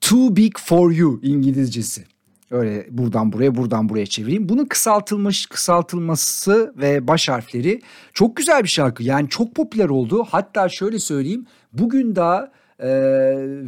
[0.00, 2.04] Too Big For You İngilizcesi.
[2.50, 4.48] Öyle buradan buraya buradan buraya çevireyim.
[4.48, 7.80] Bunun kısaltılmış kısaltılması ve baş harfleri
[8.12, 9.02] çok güzel bir şarkı.
[9.02, 10.26] Yani çok popüler oldu.
[10.30, 11.46] Hatta şöyle söyleyeyim.
[11.72, 12.90] Bugün daha e,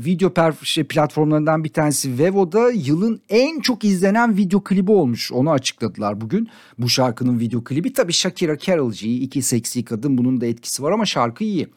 [0.05, 5.33] video şey, platformlarından bir tanesi Vevo'da yılın en çok izlenen video klibi olmuş.
[5.33, 6.49] Onu açıkladılar bugün.
[6.79, 7.93] Bu şarkının video klibi.
[7.93, 11.69] Tabii Shakira Carol G, iki seksi kadın bunun da etkisi var ama şarkı iyi.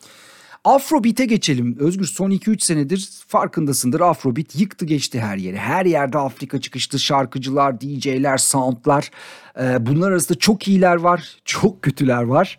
[0.65, 1.77] Afrobeat'e geçelim.
[1.79, 3.99] Özgür son 2-3 senedir farkındasındır.
[3.99, 5.57] Afrobeat yıktı geçti her yeri.
[5.57, 6.99] Her yerde Afrika çıkıştı.
[6.99, 9.11] Şarkıcılar, DJ'ler, soundlar.
[9.59, 11.37] Ee, bunlar arasında çok iyiler var.
[11.45, 12.57] Çok kötüler var.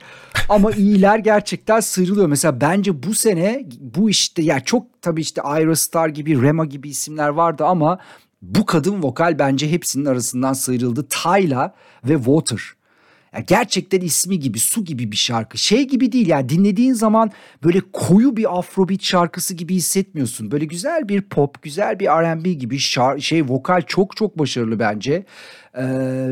[0.48, 2.26] Ama iyiler gerçekten sıyrılıyor.
[2.26, 6.88] Mesela bence bu sene bu işte ya çok tabii işte Ira Star gibi, Rema gibi
[6.88, 7.98] isimler vardı ama
[8.42, 11.06] bu kadın vokal bence hepsinin arasından sıyrıldı.
[11.08, 12.75] Tyla ve Water.
[13.36, 15.58] Ya gerçekten ismi gibi su gibi bir şarkı.
[15.58, 17.30] Şey gibi değil yani dinlediğin zaman
[17.64, 20.50] böyle koyu bir afrobeat şarkısı gibi hissetmiyorsun.
[20.50, 25.24] Böyle güzel bir pop, güzel bir R&B gibi şar şey vokal çok çok başarılı bence.
[25.78, 26.28] Ee,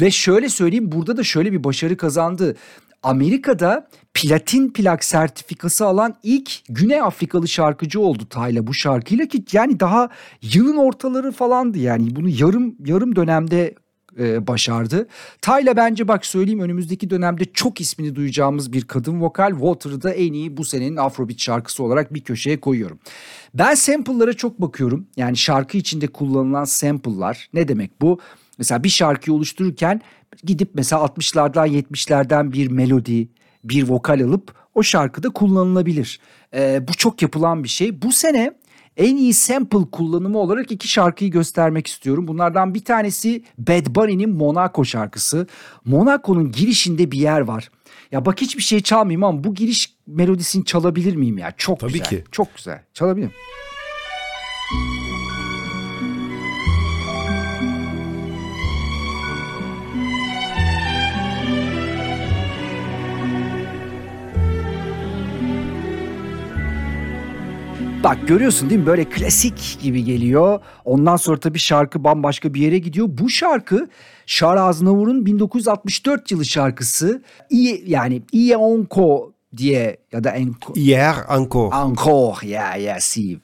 [0.00, 2.56] ve şöyle söyleyeyim burada da şöyle bir başarı kazandı.
[3.02, 9.80] Amerika'da platin plak sertifikası alan ilk Güney Afrikalı şarkıcı oldu Tayla bu şarkıyla ki yani
[9.80, 10.08] daha
[10.42, 13.74] yılın ortaları falandı yani bunu yarım yarım dönemde
[14.18, 15.08] e, başardı.
[15.40, 19.50] Tayla bence bak söyleyeyim önümüzdeki dönemde çok ismini duyacağımız bir kadın vokal.
[19.50, 22.98] Water'ı da en iyi bu senenin Afrobeat şarkısı olarak bir köşeye koyuyorum.
[23.54, 25.06] Ben sample'lara çok bakıyorum.
[25.16, 28.20] Yani şarkı içinde kullanılan sample'lar ne demek bu?
[28.58, 30.00] Mesela bir şarkıyı oluştururken
[30.44, 33.28] gidip mesela 60'lardan 70'lerden bir melodi,
[33.64, 36.20] bir vokal alıp o şarkıda kullanılabilir.
[36.54, 38.02] Ee, bu çok yapılan bir şey.
[38.02, 38.54] Bu sene
[38.96, 42.28] en iyi sample kullanımı olarak iki şarkıyı göstermek istiyorum.
[42.28, 45.46] Bunlardan bir tanesi Bad Bunny'nin Monaco şarkısı.
[45.84, 47.70] Monaco'nun girişinde bir yer var.
[48.12, 51.52] Ya bak hiçbir şey çalmayayım ama bu giriş melodisini çalabilir miyim ya?
[51.56, 52.06] Çok Tabii güzel.
[52.06, 52.24] ki.
[52.30, 52.82] Çok güzel.
[52.94, 53.32] Çalabilirim.
[68.04, 70.60] Bak görüyorsun değil mi böyle klasik gibi geliyor.
[70.84, 73.06] Ondan sonra tabii şarkı bambaşka bir yere gidiyor.
[73.10, 73.88] Bu şarkı
[74.26, 77.22] Şar Aznavur'un 1964 yılı şarkısı.
[77.50, 80.74] İyi yani İyi Onko diye ya da Enko.
[80.74, 81.76] Hier encore.
[81.76, 83.38] Encore ya ya si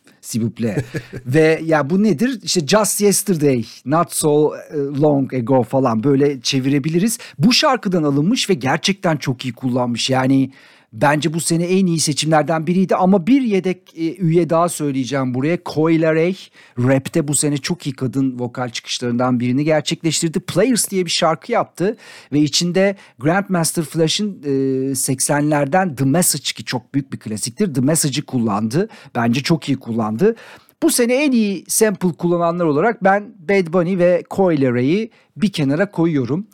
[0.56, 0.84] plaît.
[1.26, 2.40] Ve ya bu nedir?
[2.42, 7.18] İşte just yesterday, not so e, long ago falan böyle çevirebiliriz.
[7.38, 10.10] Bu şarkıdan alınmış ve gerçekten çok iyi kullanmış.
[10.10, 10.50] Yani
[10.92, 15.58] Bence bu sene en iyi seçimlerden biriydi ama bir yedek e, üye daha söyleyeceğim buraya.
[15.66, 16.36] Coyle Ray
[16.78, 20.40] rapte bu sene çok iyi kadın vokal çıkışlarından birini gerçekleştirdi.
[20.40, 21.96] Players diye bir şarkı yaptı
[22.32, 24.48] ve içinde Grandmaster Flash'ın e,
[24.92, 27.74] 80'lerden The Message ki çok büyük bir klasiktir.
[27.74, 28.88] The Message'ı kullandı.
[29.14, 30.36] Bence çok iyi kullandı.
[30.82, 35.90] Bu sene en iyi sample kullananlar olarak ben Bad Bunny ve Coyle Ray'i bir kenara
[35.90, 36.46] koyuyorum.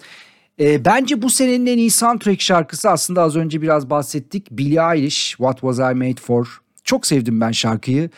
[0.60, 4.50] E, bence bu senenin en iyi soundtrack şarkısı aslında az önce biraz bahsettik.
[4.50, 6.60] Billie Eilish, What Was I Made For.
[6.84, 8.10] Çok sevdim ben şarkıyı.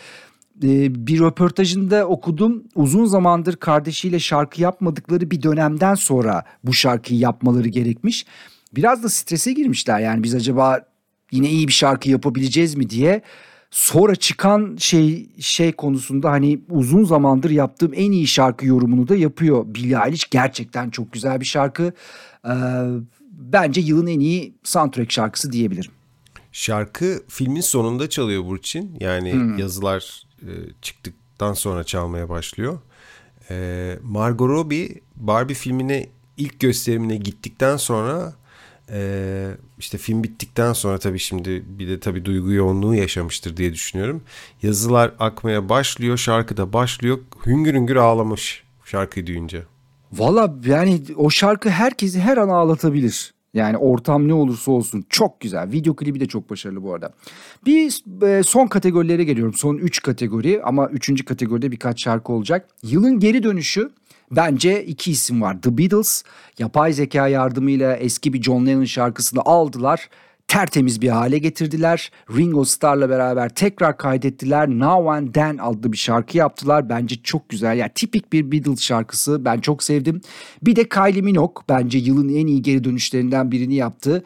[0.62, 2.64] E, bir röportajında okudum.
[2.74, 8.26] Uzun zamandır kardeşiyle şarkı yapmadıkları bir dönemden sonra bu şarkıyı yapmaları gerekmiş.
[8.74, 10.80] Biraz da strese girmişler yani biz acaba
[11.32, 13.22] yine iyi bir şarkı yapabileceğiz mi diye
[13.70, 19.64] sonra çıkan şey şey konusunda hani uzun zamandır yaptığım en iyi şarkı yorumunu da yapıyor
[19.66, 20.30] Billie Eilish.
[20.30, 21.92] Gerçekten çok güzel bir şarkı.
[22.44, 22.50] Ee,
[23.32, 25.90] bence yılın en iyi soundtrack şarkısı diyebilirim.
[26.52, 28.96] Şarkı filmin sonunda çalıyor Burçin.
[29.00, 29.58] Yani hmm.
[29.58, 30.50] yazılar e,
[30.82, 32.78] çıktıktan sonra çalmaya başlıyor.
[33.50, 38.34] E, Margot Robbie Barbie filmine ilk gösterimine gittikten sonra
[38.92, 44.22] ee, işte film bittikten sonra tabii şimdi bir de tabii duygu yoğunluğu yaşamıştır diye düşünüyorum.
[44.62, 47.18] Yazılar akmaya başlıyor, şarkı da başlıyor.
[47.46, 49.62] Hüngür hüngür ağlamış şarkıyı duyunca.
[50.12, 53.34] Valla yani o şarkı herkesi her an ağlatabilir.
[53.54, 55.72] Yani ortam ne olursa olsun çok güzel.
[55.72, 57.12] Video klibi de çok başarılı bu arada.
[57.66, 59.54] Bir e, son kategorilere geliyorum.
[59.54, 61.24] Son 3 kategori ama 3.
[61.24, 62.68] kategoride birkaç şarkı olacak.
[62.82, 63.90] Yılın geri dönüşü
[64.30, 65.62] Bence iki isim var.
[65.62, 66.22] The Beatles
[66.58, 70.08] yapay zeka yardımıyla eski bir John Lennon şarkısını aldılar.
[70.48, 72.10] tertemiz bir hale getirdiler.
[72.36, 74.68] Ringo Starr'la beraber tekrar kaydettiler.
[74.68, 76.88] Now and Then adlı bir şarkı yaptılar.
[76.88, 77.76] Bence çok güzel.
[77.78, 79.44] Yani tipik bir Beatles şarkısı.
[79.44, 80.20] Ben çok sevdim.
[80.62, 84.24] Bir de Kylie Minogue bence yılın en iyi geri dönüşlerinden birini yaptı.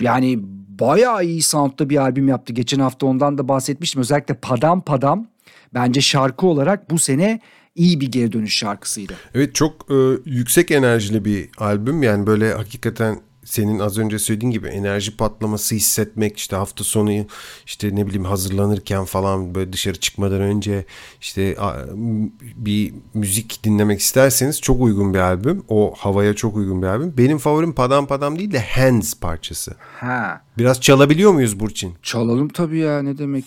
[0.00, 0.38] Yani
[0.80, 2.52] bayağı iyi soundda bir albüm yaptı.
[2.52, 4.00] Geçen hafta ondan da bahsetmiştim.
[4.00, 5.26] Özellikle Padam Padam
[5.74, 7.40] bence şarkı olarak bu sene
[7.78, 9.14] iyi bir geri dönüş şarkısıydı.
[9.34, 12.02] Evet çok e, yüksek enerjili bir albüm.
[12.02, 17.26] Yani böyle hakikaten senin az önce söylediğin gibi enerji patlaması hissetmek işte hafta sonu
[17.66, 20.84] işte ne bileyim hazırlanırken falan böyle dışarı çıkmadan önce
[21.20, 21.56] işte
[22.56, 25.64] bir müzik dinlemek isterseniz çok uygun bir albüm.
[25.68, 27.14] O havaya çok uygun bir albüm.
[27.18, 29.74] Benim favorim Padam Padam değil de Hands parçası.
[29.80, 30.42] Ha.
[30.58, 31.94] Biraz çalabiliyor muyuz Burçin?
[32.02, 33.44] Çalalım tabii ya ne demek.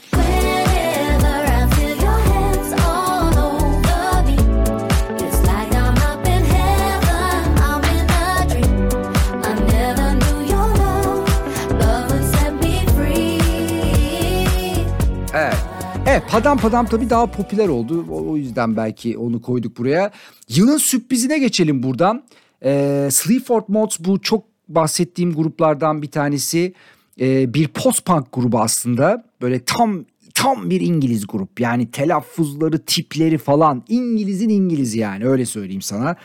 [16.21, 18.05] Evet Padam Padam tabii daha popüler oldu.
[18.10, 20.12] O, yüzden belki onu koyduk buraya.
[20.49, 22.23] Yılın sürprizine geçelim buradan.
[22.63, 26.73] Ee, Sleaford Mods bu çok bahsettiğim gruplardan bir tanesi.
[27.19, 29.23] Ee, bir post-punk grubu aslında.
[29.41, 31.60] Böyle tam tam bir İngiliz grup.
[31.60, 36.15] Yani telaffuzları, tipleri falan İngiliz'in İngiliz yani öyle söyleyeyim sana.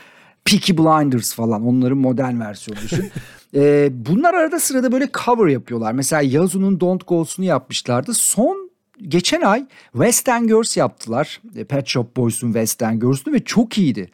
[0.45, 3.11] Peaky Blinders falan onların modern versiyonu düşün.
[3.55, 5.91] ee, bunlar arada sırada böyle cover yapıyorlar.
[5.91, 8.13] Mesela Yazun'un Don't Go'sunu yapmışlardı.
[8.13, 8.66] Son
[9.01, 11.41] geçen ay West End Girls yaptılar.
[11.55, 14.09] E, Pet Shop Boys'un West End Girls'unu ve çok iyiydi.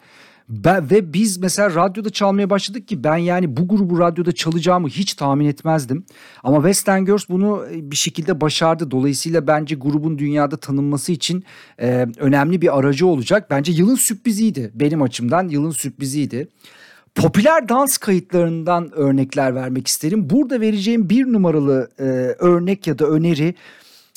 [0.50, 5.14] Ben, ve biz mesela radyoda çalmaya başladık ki ben yani bu grubu radyoda çalacağımı hiç
[5.14, 6.06] tahmin etmezdim.
[6.44, 8.92] Ama West End Girls bunu e, bir şekilde başardı.
[8.92, 11.44] Dolayısıyla bence grubun dünyada tanınması için
[11.80, 13.48] e, önemli bir aracı olacak.
[13.50, 16.48] Bence yılın sürpriziydi benim açımdan yılın sürpriziydi.
[17.16, 20.30] Popüler dans kayıtlarından örnekler vermek isterim.
[20.30, 22.04] Burada vereceğim bir numaralı e,
[22.40, 23.56] örnek ya da öneri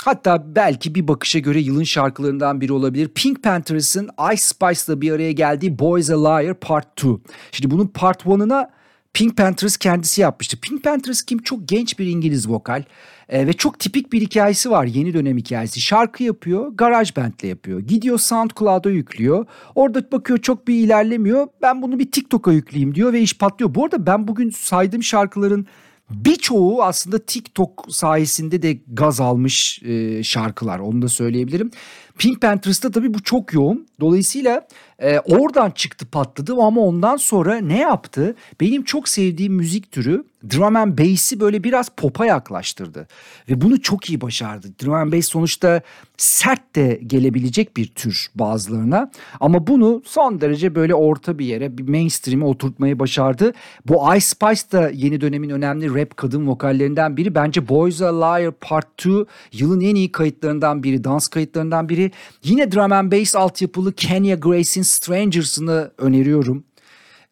[0.04, 3.09] Hatta belki bir bakışa göre yılın şarkılarından biri olabilir.
[3.14, 7.09] Pink Panthers'ın Ice Spice'la bir araya geldiği Boys a Liar Part 2.
[7.52, 8.68] Şimdi bunun Part 1'ına
[9.16, 10.61] Pink Panthers kendisi yapmıştı.
[10.61, 11.42] Pink Panthers kim?
[11.42, 12.82] Çok genç bir İngiliz vokal.
[13.28, 15.80] E, ve çok tipik bir hikayesi var yeni dönem hikayesi.
[15.80, 17.80] Şarkı yapıyor, garaj bandle yapıyor.
[17.80, 19.46] Gidiyor SoundCloud'a yüklüyor.
[19.74, 21.46] Orada bakıyor çok bir ilerlemiyor.
[21.62, 23.74] Ben bunu bir TikTok'a yükleyeyim diyor ve iş patlıyor.
[23.74, 25.66] Bu arada ben bugün saydığım şarkıların
[26.11, 31.71] Birçoğu aslında TikTok sayesinde de gaz almış e, şarkılar onu da söyleyebilirim.
[32.19, 33.87] Pink Panthers'ta tabii bu çok yoğun.
[34.01, 34.66] Dolayısıyla
[34.98, 38.37] e, oradan çıktı patladı ama ondan sonra ne yaptı?
[38.61, 43.09] Benim çok sevdiğim müzik türü drum and bass'i böyle biraz pop'a yaklaştırdı.
[43.48, 44.68] Ve bunu çok iyi başardı.
[44.82, 45.80] Drum and bass sonuçta
[46.16, 49.11] sert de gelebilecek bir tür bazılarına.
[49.40, 53.52] Ama bunu son derece böyle orta bir yere, bir mainstream'e oturtmayı başardı.
[53.87, 57.35] Bu Ice Spice da yeni dönemin önemli rap kadın vokallerinden biri.
[57.35, 59.11] Bence Boys a Liar Part 2
[59.52, 62.11] yılın en iyi kayıtlarından biri, dans kayıtlarından biri.
[62.44, 66.64] Yine drum and bass altyapılı Kenya Grace'in Strangers'ını öneriyorum.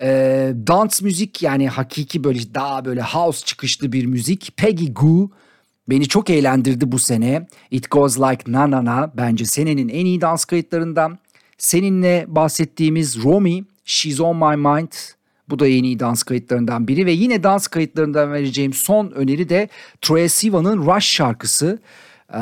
[0.00, 4.56] Ee, dance müzik yani hakiki böyle daha böyle house çıkışlı bir müzik.
[4.56, 5.30] Peggy Goo
[5.88, 7.46] beni çok eğlendirdi bu sene.
[7.70, 11.18] It Goes Like Na Na Na bence senenin en iyi dans kayıtlarından.
[11.58, 14.92] Seninle bahsettiğimiz Romy, She's On My Mind
[15.48, 19.68] bu da en iyi dans kayıtlarından biri ve yine dans kayıtlarından vereceğim son öneri de
[20.00, 21.78] Troye Sivan'ın Rush şarkısı.
[22.34, 22.38] Ee,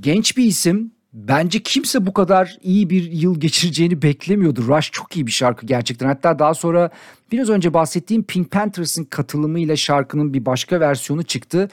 [0.00, 4.62] genç bir isim Bence kimse bu kadar iyi bir yıl geçireceğini beklemiyordu.
[4.68, 6.06] Rush çok iyi bir şarkı gerçekten.
[6.06, 6.90] Hatta daha sonra
[7.32, 11.68] biraz önce bahsettiğim Pink Panthers'ın katılımıyla şarkının bir başka versiyonu çıktı.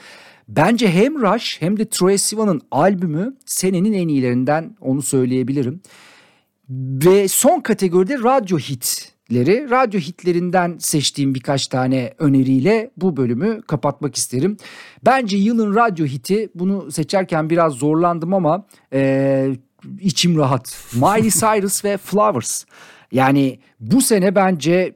[0.48, 5.80] Bence hem Rush hem de Troye Sivan'ın albümü senenin en iyilerinden onu söyleyebilirim.
[6.70, 14.16] Ve son kategoride radyo hit hitleri, radyo hitlerinden seçtiğim birkaç tane öneriyle bu bölümü kapatmak
[14.16, 14.56] isterim.
[15.06, 19.48] Bence yılın radyo hiti bunu seçerken biraz zorlandım ama e,
[20.00, 20.78] içim rahat.
[20.94, 22.64] Miley Cyrus ve Flowers.
[23.12, 24.94] Yani bu sene bence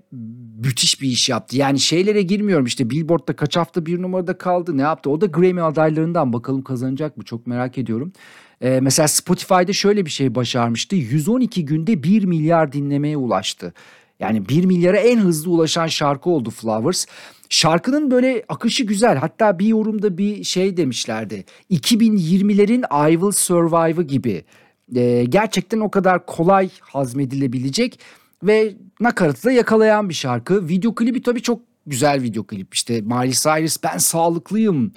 [0.64, 1.56] müthiş bir iş yaptı.
[1.56, 5.10] Yani şeylere girmiyorum işte Billboard'da kaç hafta bir numarada kaldı ne yaptı?
[5.10, 8.12] O da Grammy adaylarından bakalım kazanacak mı çok merak ediyorum.
[8.62, 10.96] Ee, mesela Spotify'da şöyle bir şey başarmıştı.
[10.96, 13.74] 112 günde 1 milyar dinlemeye ulaştı.
[14.20, 17.06] Yani 1 milyara en hızlı ulaşan şarkı oldu Flowers.
[17.48, 19.16] Şarkının böyle akışı güzel.
[19.16, 21.44] Hatta bir yorumda bir şey demişlerdi.
[21.70, 24.44] 2020'lerin I Will Survive'ı gibi.
[24.96, 28.00] Ee, gerçekten o kadar kolay hazmedilebilecek
[28.42, 30.68] ve nakaratı da yakalayan bir şarkı.
[30.68, 32.74] Video klibi tabii çok güzel video klip.
[32.74, 34.92] İşte Miley Cyrus ben sağlıklıyım,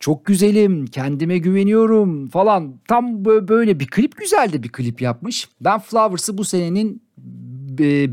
[0.00, 2.80] çok güzelim, kendime güveniyorum falan.
[2.88, 5.48] Tam böyle bir klip güzel de bir klip yapmış.
[5.60, 7.02] Ben Flowers'ı bu senenin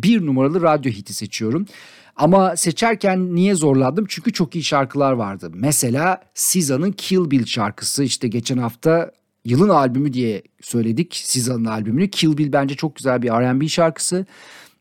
[0.03, 1.65] bir numaralı radyo hiti seçiyorum.
[2.15, 4.05] Ama seçerken niye zorlandım?
[4.09, 5.51] Çünkü çok iyi şarkılar vardı.
[5.53, 9.11] Mesela SZA'nın Kill Bill şarkısı işte geçen hafta
[9.45, 12.09] yılın albümü diye söyledik SZA'nın albümünü.
[12.09, 14.25] Kill Bill bence çok güzel bir R&B şarkısı.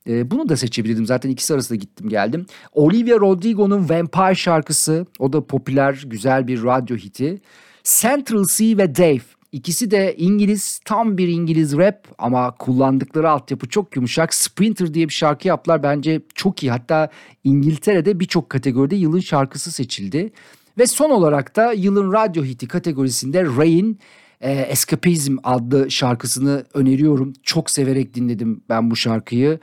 [0.09, 1.07] Ee, bunu da seçebilirdim.
[1.07, 2.47] Zaten ikisi arasında gittim geldim.
[2.73, 5.07] Olivia Rodrigo'nun Vampire şarkısı.
[5.19, 7.41] O da popüler, güzel bir radyo hiti.
[7.85, 9.36] Central C ve Dave.
[9.53, 14.35] İkisi de İngiliz, tam bir İngiliz rap ama kullandıkları altyapı çok yumuşak.
[14.35, 15.83] Sprinter diye bir şarkı yaptılar.
[15.83, 16.71] Bence çok iyi.
[16.71, 17.09] Hatta
[17.45, 20.33] İngiltere'de birçok kategoride yılın şarkısı seçildi.
[20.79, 23.99] Ve son olarak da yılın radyo hiti kategorisinde Rain
[24.41, 27.33] e, Escapism adlı şarkısını öneriyorum.
[27.43, 29.59] Çok severek dinledim ben bu şarkıyı.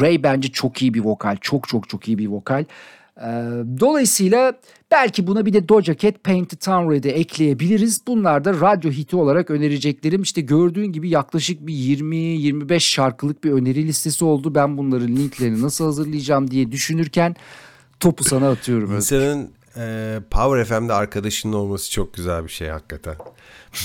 [0.00, 1.36] Ray bence çok iyi bir vokal.
[1.40, 2.64] Çok çok çok iyi bir vokal.
[3.80, 4.52] Dolayısıyla
[4.90, 8.00] belki buna bir de Doja Cat Paint the Town Red'i ekleyebiliriz.
[8.06, 10.22] Bunlar da radyo hiti olarak önereceklerim.
[10.22, 14.54] İşte gördüğün gibi yaklaşık bir 20-25 şarkılık bir öneri listesi oldu.
[14.54, 17.36] Ben bunların linklerini nasıl hazırlayacağım diye düşünürken
[18.00, 18.96] topu sana atıyorum.
[18.96, 23.14] İnsanın e, Power FM'de arkadaşının olması çok güzel bir şey hakikaten.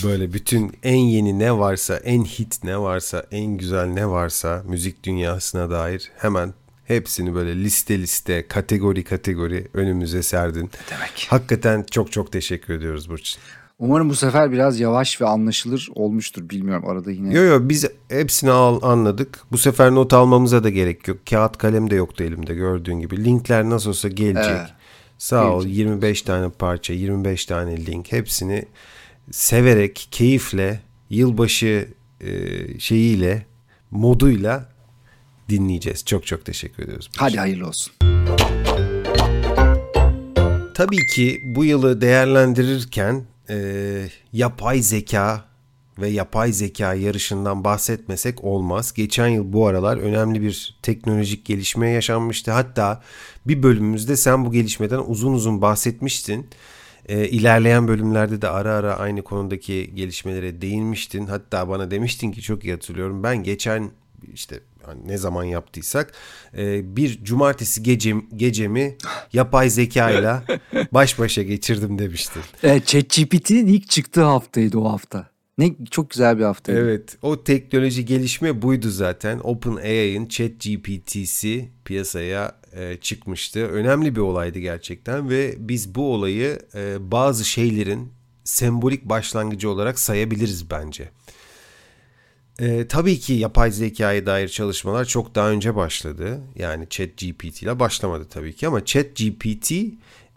[0.04, 5.04] Böyle bütün en yeni ne varsa, en hit ne varsa, en güzel ne varsa müzik
[5.04, 6.54] dünyasına dair hemen
[6.86, 10.72] hepsini böyle liste liste, kategori kategori önümüze serdin.
[10.92, 11.28] demek?
[11.30, 13.42] Hakikaten çok çok teşekkür ediyoruz Burçin.
[13.80, 16.50] Umarım bu sefer biraz yavaş ve anlaşılır olmuştur.
[16.50, 17.34] Bilmiyorum arada yine.
[17.34, 19.40] Yo yo biz hepsini al, anladık.
[19.52, 21.18] Bu sefer not almamıza da gerek yok.
[21.30, 23.24] Kağıt kalem de yoktu elimde gördüğün gibi.
[23.24, 24.52] Linkler nasıl olsa gelecek.
[24.52, 24.70] Evet.
[25.18, 25.62] Sağ gelecek.
[25.62, 28.66] ol 25 tane parça, 25 tane link hepsini
[29.32, 31.88] severek, keyifle, yılbaşı
[32.22, 32.30] e,
[32.80, 33.46] şeyiyle,
[33.92, 34.75] moduyla
[35.50, 36.06] dinleyeceğiz.
[36.06, 37.10] Çok çok teşekkür ediyoruz.
[37.18, 37.94] Hadi hayırlı olsun.
[40.74, 45.46] Tabii ki bu yılı değerlendirirken e, yapay zeka
[46.00, 48.94] ve yapay zeka yarışından bahsetmesek olmaz.
[48.94, 52.52] Geçen yıl bu aralar önemli bir teknolojik gelişme yaşanmıştı.
[52.52, 53.04] Hatta
[53.48, 56.48] bir bölümümüzde sen bu gelişmeden uzun uzun bahsetmiştin.
[57.06, 61.26] E, ilerleyen bölümlerde de ara ara aynı konudaki gelişmelere değinmiştin.
[61.26, 63.24] Hatta bana demiştin ki çok iyi hatırlıyorum.
[63.24, 63.92] Ben geçen
[64.34, 66.14] işte hani ne zaman yaptıysak
[66.58, 68.98] e, bir cumartesi gecem, gecemi
[69.34, 70.44] yapay zekayla
[70.92, 72.42] baş başa geçirdim demiştin.
[72.64, 75.36] Evet ChatGPT'nin ilk çıktığı haftaydı o hafta.
[75.58, 76.80] Ne çok güzel bir haftaydı.
[76.80, 79.40] Evet o teknoloji gelişme buydu zaten.
[79.44, 83.68] OpenAI'ın ChatGPT'si piyasaya e, çıkmıştı.
[83.68, 88.12] Önemli bir olaydı gerçekten ve biz bu olayı e, bazı şeylerin
[88.44, 91.10] sembolik başlangıcı olarak sayabiliriz bence.
[92.60, 96.42] E, tabii ki yapay zekaya dair çalışmalar çok daha önce başladı.
[96.56, 99.72] Yani ChatGPT ile başlamadı tabii ki ama ChatGPT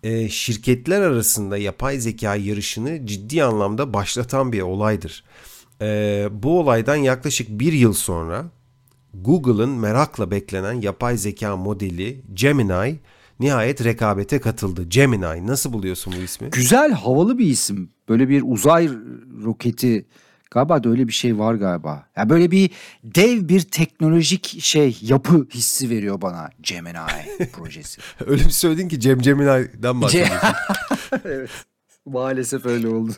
[0.02, 5.24] e, şirketler arasında yapay zeka yarışını ciddi anlamda başlatan bir olaydır.
[5.80, 8.44] E, bu olaydan yaklaşık bir yıl sonra
[9.14, 12.98] Google'ın merakla beklenen yapay zeka modeli Gemini
[13.40, 14.84] nihayet rekabete katıldı.
[14.88, 16.50] Gemini nasıl buluyorsun bu ismi?
[16.50, 17.90] Güzel, havalı bir isim.
[18.08, 18.90] Böyle bir uzay
[19.44, 20.06] roketi
[20.50, 21.88] Galiba da öyle bir şey var galiba.
[21.88, 22.70] Ya yani böyle bir
[23.04, 26.98] dev bir teknolojik şey yapı hissi veriyor bana Gemini
[27.52, 28.00] projesi.
[28.26, 30.48] öyle bir söyledin ki Cem Gemini'den bahsediyorsun.
[31.24, 31.50] evet.
[32.06, 33.12] Maalesef öyle oldu.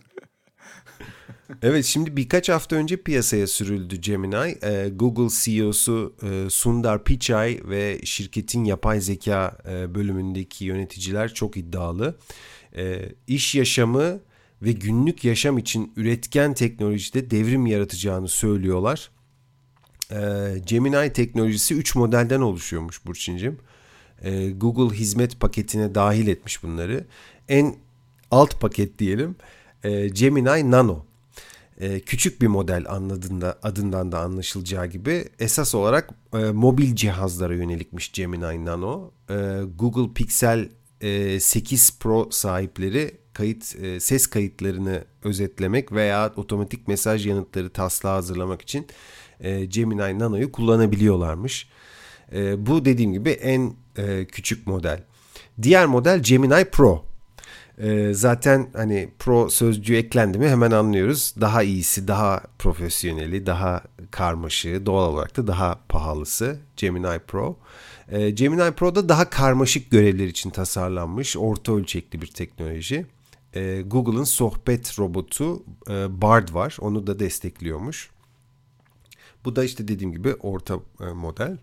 [1.63, 4.59] evet şimdi birkaç hafta önce piyasaya sürüldü Gemini.
[4.63, 12.19] Ee, Google CEO'su e, Sundar Pichai ve şirketin yapay zeka e, bölümündeki yöneticiler çok iddialı.
[12.77, 14.21] E, iş yaşamı
[14.63, 19.11] ve günlük yaşam için üretken teknolojide devrim yaratacağını söylüyorlar.
[20.13, 23.59] Ee, Gemini teknolojisi 3 modelden oluşuyormuş Burçin'cim.
[24.23, 27.07] Ee, Google hizmet paketine dahil etmiş bunları.
[27.49, 27.75] En
[28.31, 29.37] alt paket diyelim
[29.85, 31.05] e, Gemini Nano.
[31.81, 38.13] E, küçük bir model anladığında adından da anlaşılacağı gibi esas olarak e, mobil cihazlara yönelikmiş
[38.13, 39.11] Gemini Nano.
[39.31, 40.69] E, Google Pixel
[41.01, 48.63] e, 8 Pro sahipleri kayıt e, ses kayıtlarını özetlemek veya otomatik mesaj yanıtları taslağı hazırlamak
[48.63, 48.87] için
[49.41, 51.69] e, Gemini Nano'yu kullanabiliyorlarmış.
[52.33, 55.03] E, bu dediğim gibi en e, küçük model.
[55.63, 57.05] Diğer model Gemini Pro.
[57.79, 61.35] E, zaten hani Pro sözcüğü eklendi mi hemen anlıyoruz.
[61.41, 67.57] Daha iyisi, daha profesyoneli, daha karmaşığı, doğal olarak da daha pahalısı Gemini Pro.
[68.09, 73.07] E, Gemini Pro'da daha karmaşık görevler için tasarlanmış orta ölçekli bir teknoloji
[73.55, 76.77] e, Google'ın sohbet robotu e, Bard var.
[76.81, 78.11] Onu da destekliyormuş.
[79.45, 81.59] Bu da işte dediğim gibi orta e, model.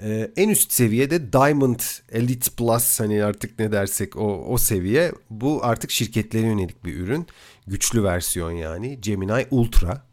[0.00, 1.80] E, en üst seviyede Diamond
[2.12, 5.12] Elite Plus hani artık ne dersek o, o seviye.
[5.30, 7.26] Bu artık şirketlere yönelik bir ürün.
[7.66, 9.00] Güçlü versiyon yani.
[9.00, 10.06] Gemini Ultra.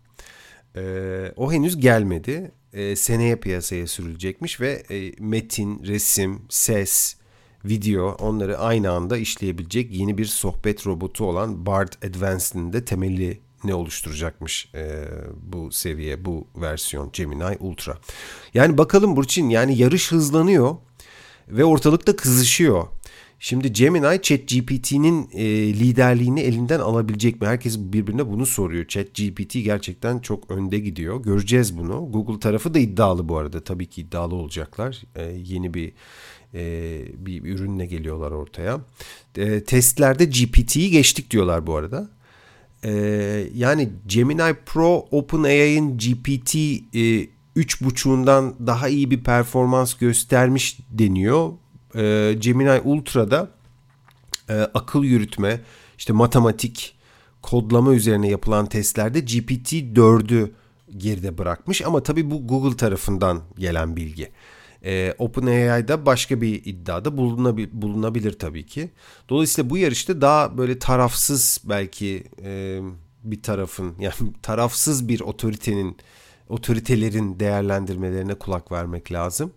[0.75, 0.81] E,
[1.35, 2.51] o henüz gelmedi.
[2.75, 7.15] e, seneye piyasaya sürülecekmiş ve e, metin, resim, ses,
[7.65, 13.73] video onları aynı anda işleyebilecek yeni bir sohbet robotu olan Bard Advanced'in de temeli ne
[13.73, 15.05] oluşturacakmış e,
[15.41, 17.97] bu seviye, bu versiyon Gemini Ultra.
[18.53, 20.75] Yani bakalım Burçin yani yarış hızlanıyor
[21.47, 22.87] ve ortalıkta kızışıyor.
[23.39, 27.47] Şimdi Gemini ChatGPT'nin e, liderliğini elinden alabilecek mi?
[27.47, 28.87] Herkes birbirine bunu soruyor.
[28.87, 31.23] ChatGPT gerçekten çok önde gidiyor.
[31.23, 32.11] Göreceğiz bunu.
[32.11, 33.63] Google tarafı da iddialı bu arada.
[33.63, 35.03] Tabii ki iddialı olacaklar.
[35.15, 35.93] E, yeni bir
[36.55, 38.81] e, bir ürünle geliyorlar ortaya.
[39.37, 42.09] E, testlerde GPT'yi geçtik diyorlar bu arada.
[42.83, 42.91] E,
[43.55, 51.51] yani Gemini Pro OpenAI'ın GPT e, 3.5'undan daha iyi bir performans göstermiş deniyor.
[52.39, 53.51] Gemini Ultra'da
[54.73, 55.61] akıl yürütme,
[55.97, 56.95] işte matematik,
[57.41, 60.51] kodlama üzerine yapılan testlerde GPT 4'ü
[60.97, 64.31] geride bırakmış ama tabii bu Google tarafından gelen bilgi.
[64.85, 68.89] E, OpenAI'da başka bir iddiada bulunabil, bulunabilir tabii ki.
[69.29, 72.79] Dolayısıyla bu yarışta daha böyle tarafsız belki e,
[73.23, 75.97] bir tarafın yani tarafsız bir otoritenin
[76.49, 79.51] otoritelerin değerlendirmelerine kulak vermek lazım.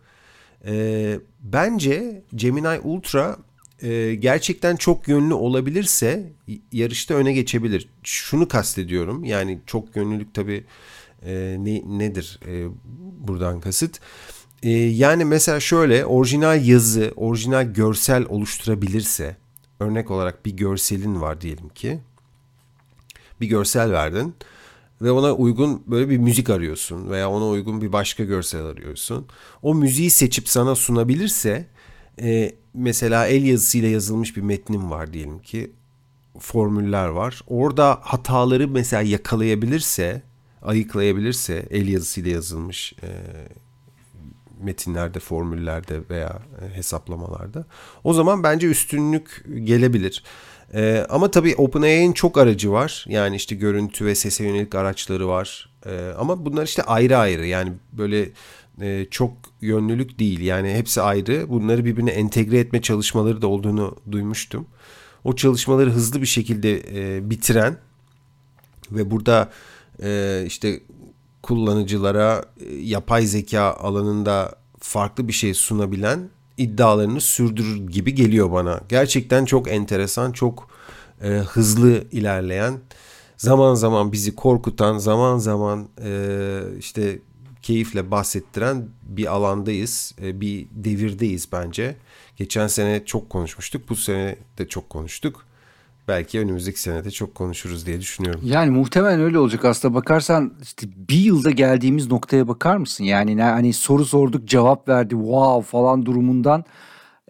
[0.66, 3.36] E, bence Gemini Ultra
[3.82, 6.32] e, gerçekten çok yönlü olabilirse
[6.72, 7.88] yarışta öne geçebilir.
[8.02, 10.64] Şunu kastediyorum yani çok yönlülük tabii
[11.26, 12.66] e, ne, nedir e,
[13.28, 14.00] buradan kasıt?
[14.62, 19.36] E, yani mesela şöyle orijinal yazı, orijinal görsel oluşturabilirse
[19.80, 22.00] örnek olarak bir görselin var diyelim ki
[23.40, 24.34] bir görsel verdin
[25.02, 29.26] ve ona uygun böyle bir müzik arıyorsun veya ona uygun bir başka görsel arıyorsun.
[29.62, 31.66] O müziği seçip sana sunabilirse
[32.20, 35.72] e, mesela el yazısıyla yazılmış bir metnin var diyelim ki
[36.38, 37.42] formüller var.
[37.46, 40.22] Orada hataları mesela yakalayabilirse,
[40.62, 43.08] ayıklayabilirse el yazısıyla yazılmış e,
[44.62, 47.66] metinlerde, formüllerde veya e, hesaplamalarda
[48.04, 50.22] o zaman bence üstünlük gelebilir.
[50.74, 53.04] Ee, ama tabii OpenAI'nin çok aracı var.
[53.08, 55.70] Yani işte görüntü ve sese yönelik araçları var.
[55.86, 57.46] Ee, ama bunlar işte ayrı ayrı.
[57.46, 58.28] Yani böyle
[58.80, 60.40] e, çok yönlülük değil.
[60.40, 61.48] Yani hepsi ayrı.
[61.48, 64.66] Bunları birbirine entegre etme çalışmaları da olduğunu duymuştum.
[65.24, 67.76] O çalışmaları hızlı bir şekilde e, bitiren
[68.90, 69.50] ve burada
[70.02, 70.80] e, işte
[71.42, 78.80] kullanıcılara e, yapay zeka alanında farklı bir şey sunabilen iddialarını sürdürür gibi geliyor bana.
[78.88, 80.68] Gerçekten çok enteresan, çok
[81.22, 82.78] e, hızlı ilerleyen,
[83.36, 87.18] zaman zaman bizi korkutan, zaman zaman e, işte
[87.62, 91.96] keyifle bahsettiren bir alandayız, e, bir devirdeyiz bence.
[92.36, 95.47] Geçen sene çok konuşmuştuk, bu sene de çok konuştuk
[96.08, 98.40] belki önümüzdeki senede çok konuşuruz diye düşünüyorum.
[98.44, 103.04] Yani muhtemelen öyle olacak aslında bakarsan işte bir yılda geldiğimiz noktaya bakar mısın?
[103.04, 106.64] Yani hani soru sorduk cevap verdi wow falan durumundan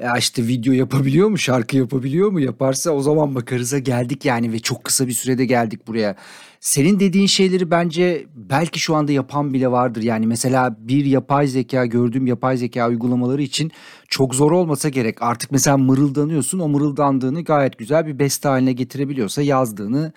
[0.02, 4.58] ya işte video yapabiliyor mu şarkı yapabiliyor mu yaparsa o zaman bakarıza geldik yani ve
[4.58, 6.16] çok kısa bir sürede geldik buraya.
[6.60, 10.02] Senin dediğin şeyleri bence belki şu anda yapan bile vardır.
[10.02, 13.72] Yani mesela bir yapay zeka gördüğüm yapay zeka uygulamaları için
[14.08, 15.22] çok zor olmasa gerek.
[15.22, 20.12] Artık mesela mırıldanıyorsun o mırıldandığını gayet güzel bir beste haline getirebiliyorsa yazdığını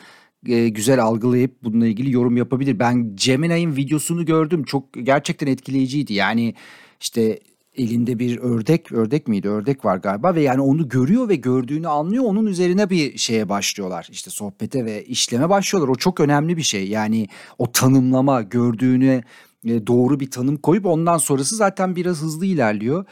[0.47, 2.79] e, güzel algılayıp bununla ilgili yorum yapabilir.
[2.79, 4.63] Ben Gemini'nin videosunu gördüm.
[4.63, 6.13] Çok gerçekten etkileyiciydi.
[6.13, 6.55] Yani
[7.01, 7.39] işte
[7.77, 9.49] elinde bir ördek, ördek miydi?
[9.49, 12.23] Ördek var galiba ve yani onu görüyor ve gördüğünü anlıyor.
[12.23, 14.07] Onun üzerine bir şeye başlıyorlar.
[14.11, 15.93] İşte sohbete ve işleme başlıyorlar.
[15.93, 16.87] O çok önemli bir şey.
[16.87, 19.23] Yani o tanımlama, gördüğüne
[19.65, 23.05] e, doğru bir tanım koyup ondan sonrası zaten biraz hızlı ilerliyor.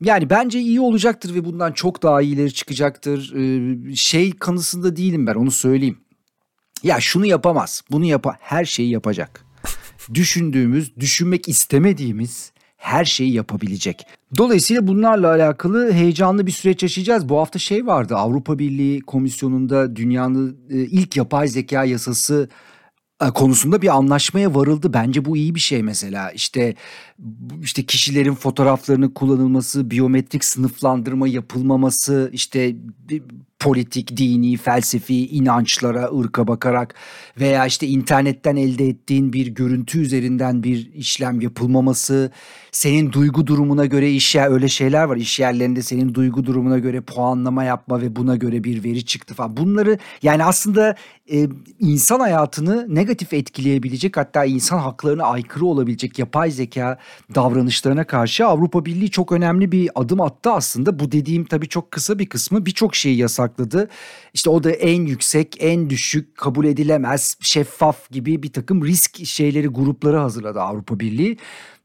[0.00, 3.34] Yani bence iyi olacaktır ve bundan çok daha iyileri çıkacaktır.
[3.34, 5.98] E, şey kanısında değilim ben onu söyleyeyim.
[6.82, 9.44] Ya şunu yapamaz, bunu yapa, her şeyi yapacak.
[10.14, 14.06] Düşündüğümüz, düşünmek istemediğimiz her şeyi yapabilecek.
[14.36, 17.28] Dolayısıyla bunlarla alakalı heyecanlı bir süreç yaşayacağız.
[17.28, 22.48] Bu hafta şey vardı Avrupa Birliği Komisyonu'nda dünyanın e, ilk yapay zeka yasası
[23.22, 24.92] e, konusunda bir anlaşmaya varıldı.
[24.92, 26.30] Bence bu iyi bir şey mesela.
[26.30, 26.74] İşte
[27.62, 32.76] işte kişilerin fotoğraflarının kullanılması, biyometrik sınıflandırma yapılmaması, işte
[33.60, 36.94] politik, dini, felsefi inançlara, ırka bakarak
[37.40, 42.30] veya işte internetten elde ettiğin bir görüntü üzerinden bir işlem yapılmaması,
[42.72, 45.16] senin duygu durumuna göre iş yer öyle şeyler var.
[45.16, 49.56] İş yerlerinde senin duygu durumuna göre puanlama yapma ve buna göre bir veri çıktı falan.
[49.56, 50.94] Bunları yani aslında
[51.32, 51.48] e,
[51.78, 56.98] insan hayatını negatif etkileyebilecek hatta insan haklarına aykırı olabilecek yapay zeka
[57.34, 60.98] davranışlarına karşı Avrupa Birliği çok önemli bir adım attı aslında.
[60.98, 63.88] Bu dediğim tabii çok kısa bir kısmı birçok şeyi yasak yasakladı.
[64.34, 69.68] İşte o da en yüksek, en düşük, kabul edilemez, şeffaf gibi bir takım risk şeyleri,
[69.68, 71.36] grupları hazırladı Avrupa Birliği.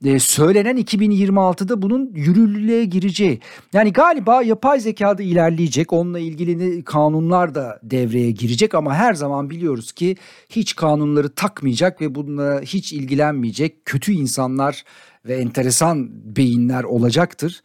[0.05, 3.39] Ee, söylenen 2026'da bunun yürürlüğe gireceği.
[3.73, 5.93] Yani galiba yapay zekada ilerleyecek.
[5.93, 10.15] Onunla ilgili kanunlar da devreye girecek ama her zaman biliyoruz ki
[10.49, 14.83] hiç kanunları takmayacak ve bununla hiç ilgilenmeyecek kötü insanlar
[15.25, 17.61] ve enteresan beyinler olacaktır.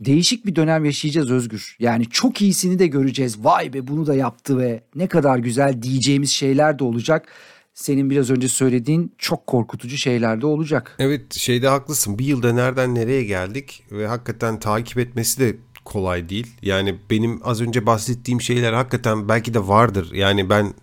[0.00, 1.76] Değişik bir dönem yaşayacağız Özgür.
[1.78, 3.44] Yani çok iyisini de göreceğiz.
[3.44, 7.28] Vay be bunu da yaptı ve ne kadar güzel diyeceğimiz şeyler de olacak
[7.74, 10.96] senin biraz önce söylediğin çok korkutucu şeyler de olacak.
[10.98, 12.18] Evet şeyde haklısın.
[12.18, 16.46] Bir yılda nereden nereye geldik ve hakikaten takip etmesi de kolay değil.
[16.62, 20.12] Yani benim az önce bahsettiğim şeyler hakikaten belki de vardır.
[20.12, 20.74] Yani ben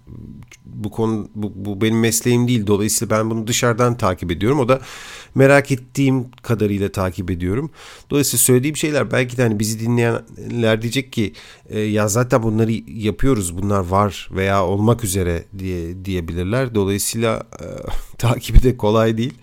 [0.78, 2.68] bu konu bu, bu benim mesleğim değil.
[2.68, 4.60] Dolayısıyla ben bunu dışarıdan takip ediyorum.
[4.60, 4.82] O da
[5.36, 7.72] merak ettiğim kadarıyla takip ediyorum.
[8.10, 11.34] Dolayısıyla söylediğim şeyler belki de hani bizi dinleyenler diyecek ki
[11.70, 13.58] e, ya zaten bunları yapıyoruz.
[13.58, 16.76] Bunlar var veya olmak üzere diye diyebilirler.
[16.76, 17.66] Dolayısıyla e,
[18.18, 19.34] takibi de kolay değil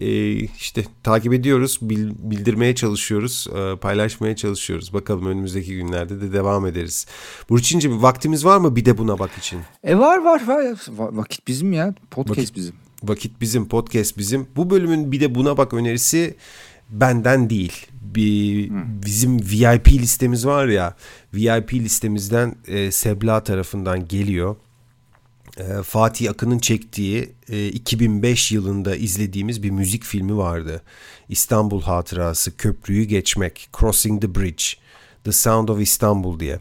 [0.00, 4.92] e, işte takip ediyoruz, bil, bildirmeye çalışıyoruz, e, paylaşmaya çalışıyoruz.
[4.92, 7.06] Bakalım önümüzdeki günlerde de devam ederiz.
[7.48, 9.60] Burçinci vaktimiz var mı bir de buna bak için?
[9.84, 10.78] E var var var.
[10.98, 11.94] Vakit bizim ya.
[12.10, 12.74] Podcast vakit, bizim.
[13.02, 14.46] Vakit bizim, podcast bizim.
[14.56, 16.34] Bu bölümün bir de buna bak önerisi
[16.90, 17.86] benden değil.
[17.92, 19.02] Bir, hmm.
[19.06, 20.94] bizim VIP listemiz var ya.
[21.34, 24.56] VIP listemizden e, Sebla tarafından geliyor.
[25.58, 27.34] Ee, Fatih Akın'ın çektiği
[27.72, 30.82] 2005 e, yılında izlediğimiz bir müzik filmi vardı.
[31.28, 34.64] İstanbul Hatırası, Köprüyü Geçmek, Crossing the Bridge,
[35.24, 36.60] The Sound of Istanbul diye.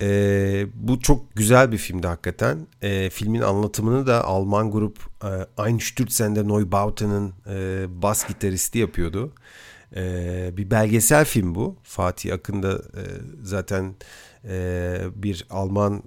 [0.00, 2.66] E, bu çok güzel bir filmdi hakikaten.
[2.82, 9.32] E, filmin anlatımını da Alman grup e, Einstürzen Neubauten'ın e, bas gitaristi yapıyordu.
[10.56, 11.76] Bir belgesel film bu.
[11.82, 13.02] Fatih Akın da e,
[13.42, 13.94] zaten
[14.44, 16.02] e, bir Alman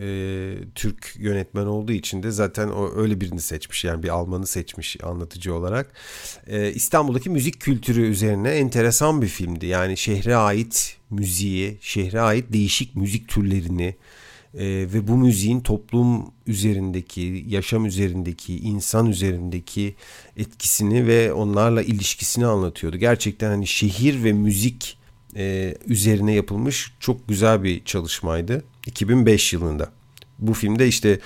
[0.00, 5.04] e, Türk yönetmen olduğu için de zaten o öyle birini seçmiş yani bir Almanı seçmiş
[5.04, 5.92] anlatıcı olarak.
[6.46, 9.66] E, İstanbul'daki müzik kültürü üzerine enteresan bir filmdi.
[9.66, 13.94] Yani şehre ait müziği, şehre ait değişik müzik türlerini
[14.54, 19.94] e, ve bu müziğin toplum üzerindeki, yaşam üzerindeki, insan üzerindeki
[20.36, 22.96] etkisini ve onlarla ilişkisini anlatıyordu.
[22.96, 24.99] Gerçekten hani şehir ve müzik
[25.36, 28.64] e, üzerine yapılmış çok güzel bir çalışmaydı.
[28.86, 29.88] 2005 yılında.
[30.38, 31.20] Bu filmde işte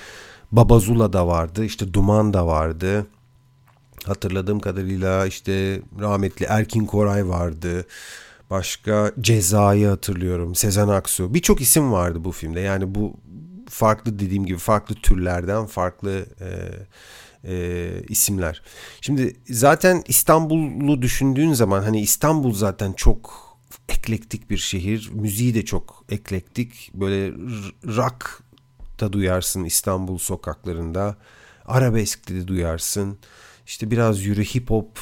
[0.51, 3.07] Babazula da vardı, işte Duman da vardı.
[4.05, 7.85] Hatırladığım kadarıyla işte rahmetli Erkin Koray vardı.
[8.49, 10.55] Başka Ceza'yı hatırlıyorum.
[10.55, 11.33] Sezen Aksu.
[11.33, 12.59] Birçok isim vardı bu filmde.
[12.59, 13.13] Yani bu
[13.69, 16.49] farklı dediğim gibi farklı türlerden farklı e,
[17.51, 18.61] e, isimler.
[19.01, 23.44] Şimdi zaten İstanbul'u düşündüğün zaman hani İstanbul zaten çok
[23.89, 25.09] eklektik bir şehir.
[25.13, 26.91] Müziği de çok eklektik.
[26.93, 27.31] Böyle
[27.85, 28.43] rock
[28.99, 31.17] da duyarsın İstanbul sokaklarında.
[31.65, 33.17] Arabesk'te de duyarsın.
[33.67, 34.99] İşte biraz yürü hip hop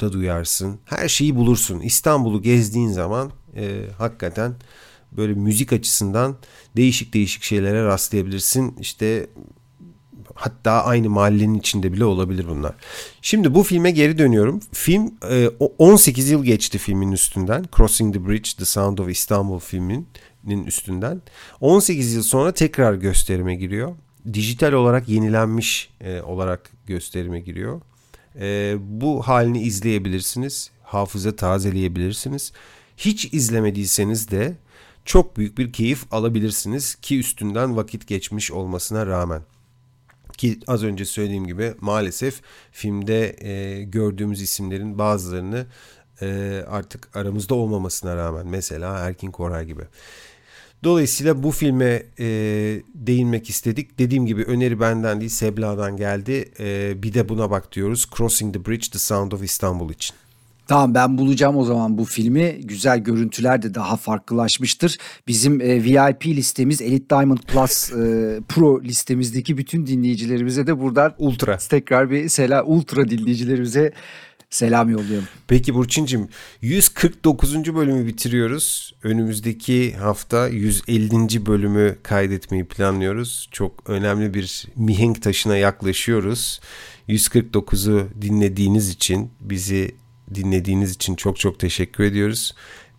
[0.00, 0.78] da duyarsın.
[0.84, 1.80] Her şeyi bulursun.
[1.80, 4.54] İstanbul'u gezdiğin zaman e, hakikaten
[5.12, 6.36] böyle müzik açısından
[6.76, 8.76] değişik değişik şeylere rastlayabilirsin.
[8.80, 9.26] İşte
[10.38, 12.74] Hatta aynı mahallenin içinde bile olabilir bunlar.
[13.22, 14.60] Şimdi bu filme geri dönüyorum.
[14.72, 15.14] Film
[15.78, 17.64] 18 e, yıl geçti filmin üstünden.
[17.76, 21.22] Crossing the Bridge, The Sound of Istanbul filminin üstünden.
[21.60, 23.96] 18 yıl sonra tekrar gösterime giriyor.
[24.32, 27.80] Dijital olarak yenilenmiş e, olarak gösterime giriyor.
[28.40, 30.70] E, bu halini izleyebilirsiniz.
[30.82, 32.52] Hafıza tazeleyebilirsiniz.
[32.96, 34.56] Hiç izlemediyseniz de
[35.04, 39.42] çok büyük bir keyif alabilirsiniz ki üstünden vakit geçmiş olmasına rağmen.
[40.38, 42.40] Ki az önce söylediğim gibi maalesef
[42.72, 45.66] filmde e, gördüğümüz isimlerin bazılarını
[46.22, 49.82] e, artık aramızda olmamasına rağmen mesela Erkin Koray gibi.
[50.84, 52.26] Dolayısıyla bu filme e,
[52.94, 53.98] değinmek istedik.
[53.98, 56.52] Dediğim gibi öneri benden değil Sebla'dan geldi.
[56.60, 58.06] E, bir de buna bak diyoruz.
[58.16, 60.16] Crossing the Bridge, The Sound of Istanbul için.
[60.68, 62.60] Tamam ben bulacağım o zaman bu filmi.
[62.64, 64.98] Güzel görüntüler de daha farklılaşmıştır.
[65.26, 67.94] Bizim e, VIP listemiz Elite Diamond Plus e,
[68.48, 73.92] Pro listemizdeki bütün dinleyicilerimize de buradan Ultra tekrar bir selam Ultra dinleyicilerimize
[74.50, 75.28] selam yolluyorum.
[75.46, 76.28] Peki Burçin'cim
[76.62, 77.74] 149.
[77.74, 78.94] bölümü bitiriyoruz.
[79.02, 81.46] Önümüzdeki hafta 150.
[81.46, 83.48] bölümü kaydetmeyi planlıyoruz.
[83.52, 86.60] Çok önemli bir mihenk taşına yaklaşıyoruz.
[87.08, 89.94] 149'u dinlediğiniz için bizi
[90.34, 92.54] dinlediğiniz için çok çok teşekkür ediyoruz.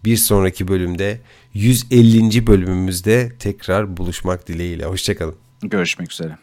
[0.05, 1.21] Bir sonraki bölümde
[1.53, 2.47] 150.
[2.47, 4.86] bölümümüzde tekrar buluşmak dileğiyle.
[4.86, 5.36] Hoşçakalın.
[5.61, 6.38] Görüşmek üzere.